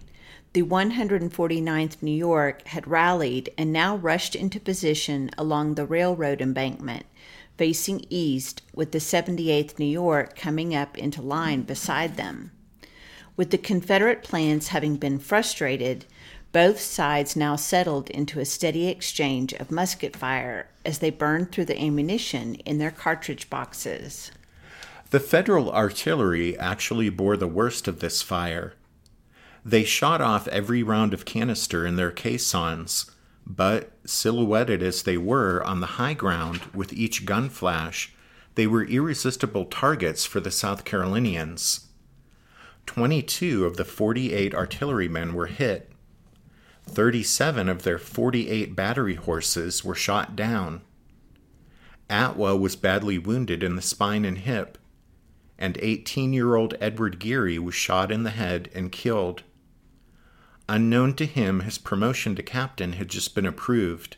The 0.52 0.62
149th 0.62 2.02
New 2.02 2.10
York 2.10 2.66
had 2.66 2.88
rallied 2.88 3.50
and 3.56 3.72
now 3.72 3.96
rushed 3.96 4.34
into 4.34 4.58
position 4.58 5.30
along 5.38 5.74
the 5.74 5.86
railroad 5.86 6.40
embankment, 6.42 7.06
facing 7.56 8.04
east, 8.10 8.62
with 8.74 8.90
the 8.90 8.98
78th 8.98 9.78
New 9.78 9.84
York 9.84 10.34
coming 10.36 10.74
up 10.74 10.98
into 10.98 11.22
line 11.22 11.62
beside 11.62 12.16
them. 12.16 12.50
With 13.36 13.50
the 13.50 13.58
Confederate 13.58 14.24
plans 14.24 14.68
having 14.68 14.96
been 14.96 15.20
frustrated, 15.20 16.04
both 16.52 16.80
sides 16.80 17.36
now 17.36 17.56
settled 17.56 18.10
into 18.10 18.40
a 18.40 18.44
steady 18.44 18.88
exchange 18.88 19.52
of 19.54 19.70
musket 19.70 20.16
fire 20.16 20.68
as 20.84 20.98
they 20.98 21.10
burned 21.10 21.52
through 21.52 21.66
the 21.66 21.80
ammunition 21.80 22.56
in 22.56 22.78
their 22.78 22.90
cartridge 22.90 23.48
boxes. 23.48 24.32
The 25.10 25.20
Federal 25.20 25.70
artillery 25.70 26.58
actually 26.58 27.08
bore 27.08 27.36
the 27.36 27.46
worst 27.46 27.86
of 27.86 28.00
this 28.00 28.22
fire. 28.22 28.74
They 29.64 29.84
shot 29.84 30.20
off 30.20 30.48
every 30.48 30.82
round 30.82 31.12
of 31.12 31.24
canister 31.24 31.86
in 31.86 31.96
their 31.96 32.10
caissons, 32.10 33.10
but 33.46 33.92
silhouetted 34.04 34.82
as 34.82 35.02
they 35.02 35.18
were 35.18 35.62
on 35.64 35.80
the 35.80 35.98
high 35.98 36.14
ground 36.14 36.62
with 36.74 36.92
each 36.92 37.26
gun 37.26 37.48
flash, 37.48 38.12
they 38.54 38.66
were 38.66 38.84
irresistible 38.84 39.64
targets 39.66 40.24
for 40.24 40.40
the 40.40 40.50
South 40.50 40.84
Carolinians. 40.84 41.88
22 42.86 43.64
of 43.64 43.76
the 43.76 43.84
48 43.84 44.54
artillerymen 44.54 45.34
were 45.34 45.46
hit. 45.46 45.89
37 46.92 47.68
of 47.68 47.82
their 47.82 47.98
48 47.98 48.74
battery 48.74 49.14
horses 49.14 49.84
were 49.84 49.94
shot 49.94 50.34
down. 50.34 50.82
Atwell 52.08 52.58
was 52.58 52.74
badly 52.76 53.18
wounded 53.18 53.62
in 53.62 53.76
the 53.76 53.82
spine 53.82 54.24
and 54.24 54.38
hip, 54.38 54.76
and 55.58 55.78
18 55.80 56.32
year 56.32 56.56
old 56.56 56.74
Edward 56.80 57.18
Geary 57.18 57.58
was 57.58 57.74
shot 57.74 58.10
in 58.10 58.24
the 58.24 58.30
head 58.30 58.68
and 58.74 58.90
killed. 58.90 59.44
Unknown 60.68 61.14
to 61.14 61.26
him, 61.26 61.60
his 61.60 61.78
promotion 61.78 62.34
to 62.36 62.42
captain 62.42 62.94
had 62.94 63.08
just 63.08 63.34
been 63.34 63.46
approved. 63.46 64.16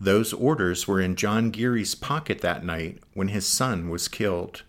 Those 0.00 0.32
orders 0.32 0.88
were 0.88 1.00
in 1.00 1.16
John 1.16 1.50
Geary's 1.50 1.94
pocket 1.94 2.40
that 2.40 2.64
night 2.64 3.02
when 3.12 3.28
his 3.28 3.46
son 3.46 3.90
was 3.90 4.08
killed. 4.08 4.62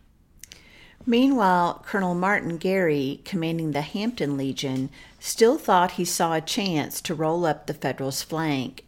Meanwhile, 1.06 1.84
Colonel 1.86 2.14
Martin 2.14 2.58
Gary, 2.58 3.22
commanding 3.26 3.72
the 3.72 3.82
Hampton 3.82 4.38
Legion, 4.38 4.90
still 5.20 5.58
thought 5.58 5.92
he 5.92 6.06
saw 6.06 6.34
a 6.34 6.42
chance 6.42 7.02
to 7.02 7.16
roll 7.16 7.46
up 7.46 7.66
the 7.66 7.74
Federals' 7.74 8.22
flank. 8.22 8.86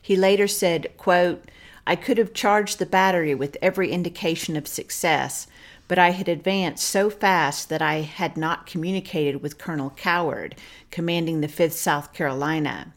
He 0.00 0.16
later 0.16 0.46
said, 0.46 0.96
quote, 0.96 1.44
I 1.86 1.96
could 1.96 2.18
have 2.18 2.32
charged 2.32 2.78
the 2.78 2.86
battery 2.86 3.34
with 3.34 3.56
every 3.60 3.90
indication 3.90 4.56
of 4.56 4.68
success, 4.68 5.48
but 5.88 5.98
I 5.98 6.10
had 6.10 6.28
advanced 6.28 6.86
so 6.86 7.10
fast 7.10 7.68
that 7.68 7.82
I 7.82 8.02
had 8.02 8.36
not 8.36 8.66
communicated 8.66 9.42
with 9.42 9.58
Colonel 9.58 9.90
Coward, 9.90 10.54
commanding 10.92 11.40
the 11.40 11.48
5th 11.48 11.72
South 11.72 12.12
Carolina. 12.12 12.92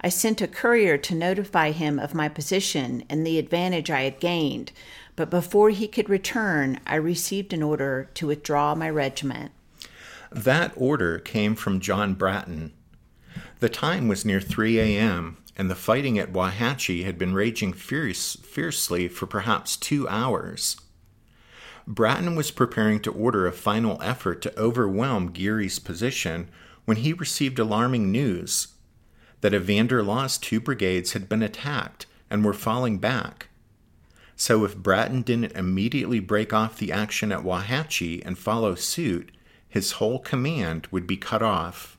I 0.00 0.08
sent 0.08 0.40
a 0.40 0.48
courier 0.48 0.96
to 0.96 1.14
notify 1.14 1.72
him 1.72 1.98
of 1.98 2.14
my 2.14 2.30
position 2.30 3.04
and 3.10 3.26
the 3.26 3.38
advantage 3.38 3.90
I 3.90 4.02
had 4.02 4.20
gained, 4.20 4.72
but 5.20 5.28
before 5.28 5.68
he 5.68 5.86
could 5.86 6.08
return, 6.08 6.80
I 6.86 6.94
received 6.94 7.52
an 7.52 7.62
order 7.62 8.08
to 8.14 8.26
withdraw 8.26 8.74
my 8.74 8.88
regiment. 8.88 9.52
That 10.32 10.72
order 10.76 11.18
came 11.18 11.54
from 11.56 11.78
John 11.78 12.14
Bratton. 12.14 12.72
The 13.58 13.68
time 13.68 14.08
was 14.08 14.24
near 14.24 14.40
3 14.40 14.80
a.m., 14.80 15.36
and 15.58 15.70
the 15.70 15.74
fighting 15.74 16.18
at 16.18 16.32
Wauhatchie 16.32 17.04
had 17.04 17.18
been 17.18 17.34
raging 17.34 17.74
fierce, 17.74 18.36
fiercely 18.36 19.08
for 19.08 19.26
perhaps 19.26 19.76
two 19.76 20.08
hours. 20.08 20.78
Bratton 21.86 22.34
was 22.34 22.50
preparing 22.50 22.98
to 23.00 23.12
order 23.12 23.46
a 23.46 23.52
final 23.52 24.00
effort 24.00 24.40
to 24.40 24.58
overwhelm 24.58 25.32
Geary's 25.32 25.78
position 25.78 26.48
when 26.86 26.96
he 26.96 27.12
received 27.12 27.58
alarming 27.58 28.10
news 28.10 28.68
that 29.42 29.52
Evander 29.52 30.02
Law's 30.02 30.38
two 30.38 30.60
brigades 30.60 31.12
had 31.12 31.28
been 31.28 31.42
attacked 31.42 32.06
and 32.30 32.42
were 32.42 32.54
falling 32.54 32.96
back. 32.96 33.49
So, 34.40 34.64
if 34.64 34.74
Bratton 34.74 35.20
didn't 35.20 35.52
immediately 35.52 36.18
break 36.18 36.54
off 36.54 36.78
the 36.78 36.92
action 36.92 37.30
at 37.30 37.40
Wauhatchie 37.40 38.22
and 38.24 38.38
follow 38.38 38.74
suit, 38.74 39.32
his 39.68 39.92
whole 39.92 40.18
command 40.18 40.86
would 40.90 41.06
be 41.06 41.18
cut 41.18 41.42
off. 41.42 41.98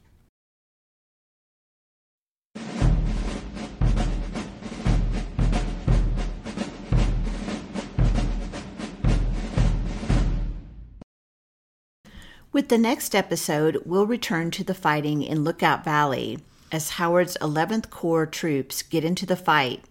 With 12.52 12.70
the 12.70 12.80
next 12.80 13.14
episode, 13.14 13.84
we'll 13.86 14.08
return 14.08 14.50
to 14.50 14.64
the 14.64 14.74
fighting 14.74 15.22
in 15.22 15.44
Lookout 15.44 15.84
Valley 15.84 16.40
as 16.72 16.92
Howard's 16.92 17.38
11th 17.40 17.92
Corps 17.92 18.26
troops 18.26 18.82
get 18.82 19.04
into 19.04 19.28
the 19.28 19.36
fight, 19.36 19.84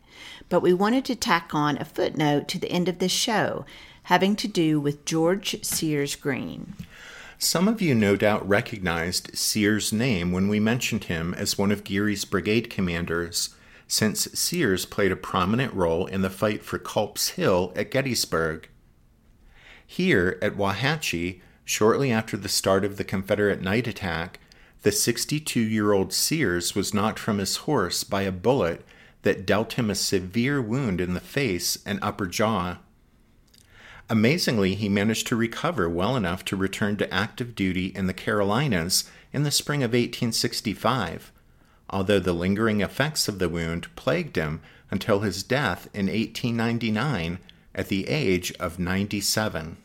but 0.51 0.61
we 0.61 0.75
wanted 0.75 1.07
to 1.07 1.17
tack 1.17 1.55
on 1.55 1.79
a 1.79 1.85
footnote 1.87 2.47
to 2.49 2.59
the 2.59 2.71
end 2.71 2.89
of 2.89 2.99
this 2.99 3.11
show 3.11 3.65
having 4.05 4.37
to 4.37 4.47
do 4.47 4.79
with 4.79 5.07
George 5.07 5.65
Sears 5.65 6.17
Greene. 6.17 6.75
Some 7.39 7.67
of 7.69 7.81
you 7.81 7.95
no 7.95 8.17
doubt 8.17 8.47
recognized 8.47 9.35
Sears' 9.35 9.91
name 9.93 10.33
when 10.33 10.49
we 10.49 10.61
mentioned 10.61 11.05
him 11.05 11.33
as 11.33 11.57
one 11.57 11.73
of 11.73 11.85
Geary's 11.85 12.27
brigade 12.27 12.69
commanders, 12.69 13.55
since 13.89 14.29
Sears 14.39 14.85
played 14.85 15.13
a 15.13 15.17
prominent 15.17 15.73
role 15.73 16.05
in 16.05 16.21
the 16.21 16.29
fight 16.29 16.63
for 16.63 16.79
Culp's 16.79 17.31
Hill 17.31 17.73
at 17.75 17.91
Gettysburg. 17.91 18.69
Here 19.87 20.39
at 20.43 20.57
Wauhatchie, 20.57 21.41
Shortly 21.71 22.11
after 22.11 22.37
the 22.37 22.49
start 22.49 22.85
of 22.85 22.97
the 22.97 23.05
Confederate 23.05 23.63
night 23.63 23.87
attack, 23.87 24.41
the 24.83 24.91
62 24.91 25.61
year 25.61 25.93
old 25.93 26.13
Sears 26.13 26.75
was 26.75 26.93
knocked 26.93 27.21
from 27.21 27.39
his 27.39 27.59
horse 27.59 28.03
by 28.03 28.23
a 28.23 28.33
bullet 28.33 28.85
that 29.23 29.47
dealt 29.47 29.75
him 29.75 29.91
a 29.91 29.95
severe 29.95 30.61
wound 30.61 31.01
in 31.01 31.15
the 31.15 31.21
face 31.21 31.79
and 31.85 31.99
upper 32.03 32.27
jaw. 32.27 32.79
Amazingly, 34.09 34.75
he 34.75 34.89
managed 34.89 35.27
to 35.29 35.37
recover 35.37 35.89
well 35.89 36.17
enough 36.17 36.45
to 36.47 36.57
return 36.57 36.97
to 36.97 37.15
active 37.15 37.55
duty 37.55 37.87
in 37.87 38.07
the 38.07 38.13
Carolinas 38.13 39.05
in 39.33 39.45
the 39.45 39.51
spring 39.51 39.83
of 39.83 39.91
1865, 39.91 41.31
although 41.89 42.19
the 42.19 42.33
lingering 42.33 42.81
effects 42.81 43.29
of 43.29 43.39
the 43.39 43.49
wound 43.49 43.95
plagued 43.95 44.37
him 44.37 44.61
until 44.91 45.21
his 45.21 45.43
death 45.43 45.89
in 45.95 46.07
1899 46.07 47.39
at 47.75 47.89
the 47.89 48.09
age 48.09 48.53
of 48.59 48.81
97. 48.81 49.77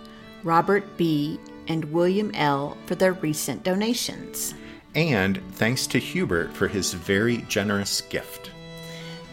Robert 0.42 0.96
B., 0.96 1.38
and 1.68 1.84
William 1.92 2.30
L. 2.34 2.76
for 2.87 2.94
their 2.94 3.12
recent 3.12 3.62
donations. 3.62 4.54
And 4.94 5.42
thanks 5.52 5.87
to 5.88 5.98
Hubert 5.98 6.52
for 6.52 6.68
his 6.68 6.92
very 6.92 7.38
generous 7.48 8.00
gift. 8.02 8.50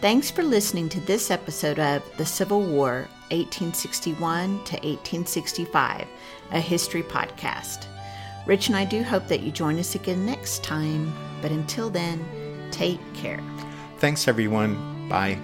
Thanks 0.00 0.30
for 0.30 0.42
listening 0.42 0.88
to 0.90 1.00
this 1.00 1.30
episode 1.30 1.78
of 1.78 2.02
The 2.16 2.26
Civil 2.26 2.62
War, 2.62 3.06
1861 3.30 4.48
to 4.64 4.74
1865, 4.74 6.06
a 6.50 6.60
history 6.60 7.02
podcast. 7.02 7.86
Rich 8.44 8.66
and 8.68 8.76
I 8.76 8.84
do 8.84 9.04
hope 9.04 9.28
that 9.28 9.42
you 9.42 9.52
join 9.52 9.78
us 9.78 9.94
again 9.94 10.26
next 10.26 10.64
time, 10.64 11.14
but 11.40 11.52
until 11.52 11.88
then, 11.88 12.24
Take 12.72 13.00
care. 13.14 13.40
Thanks, 13.98 14.26
everyone. 14.26 15.08
Bye. 15.08 15.38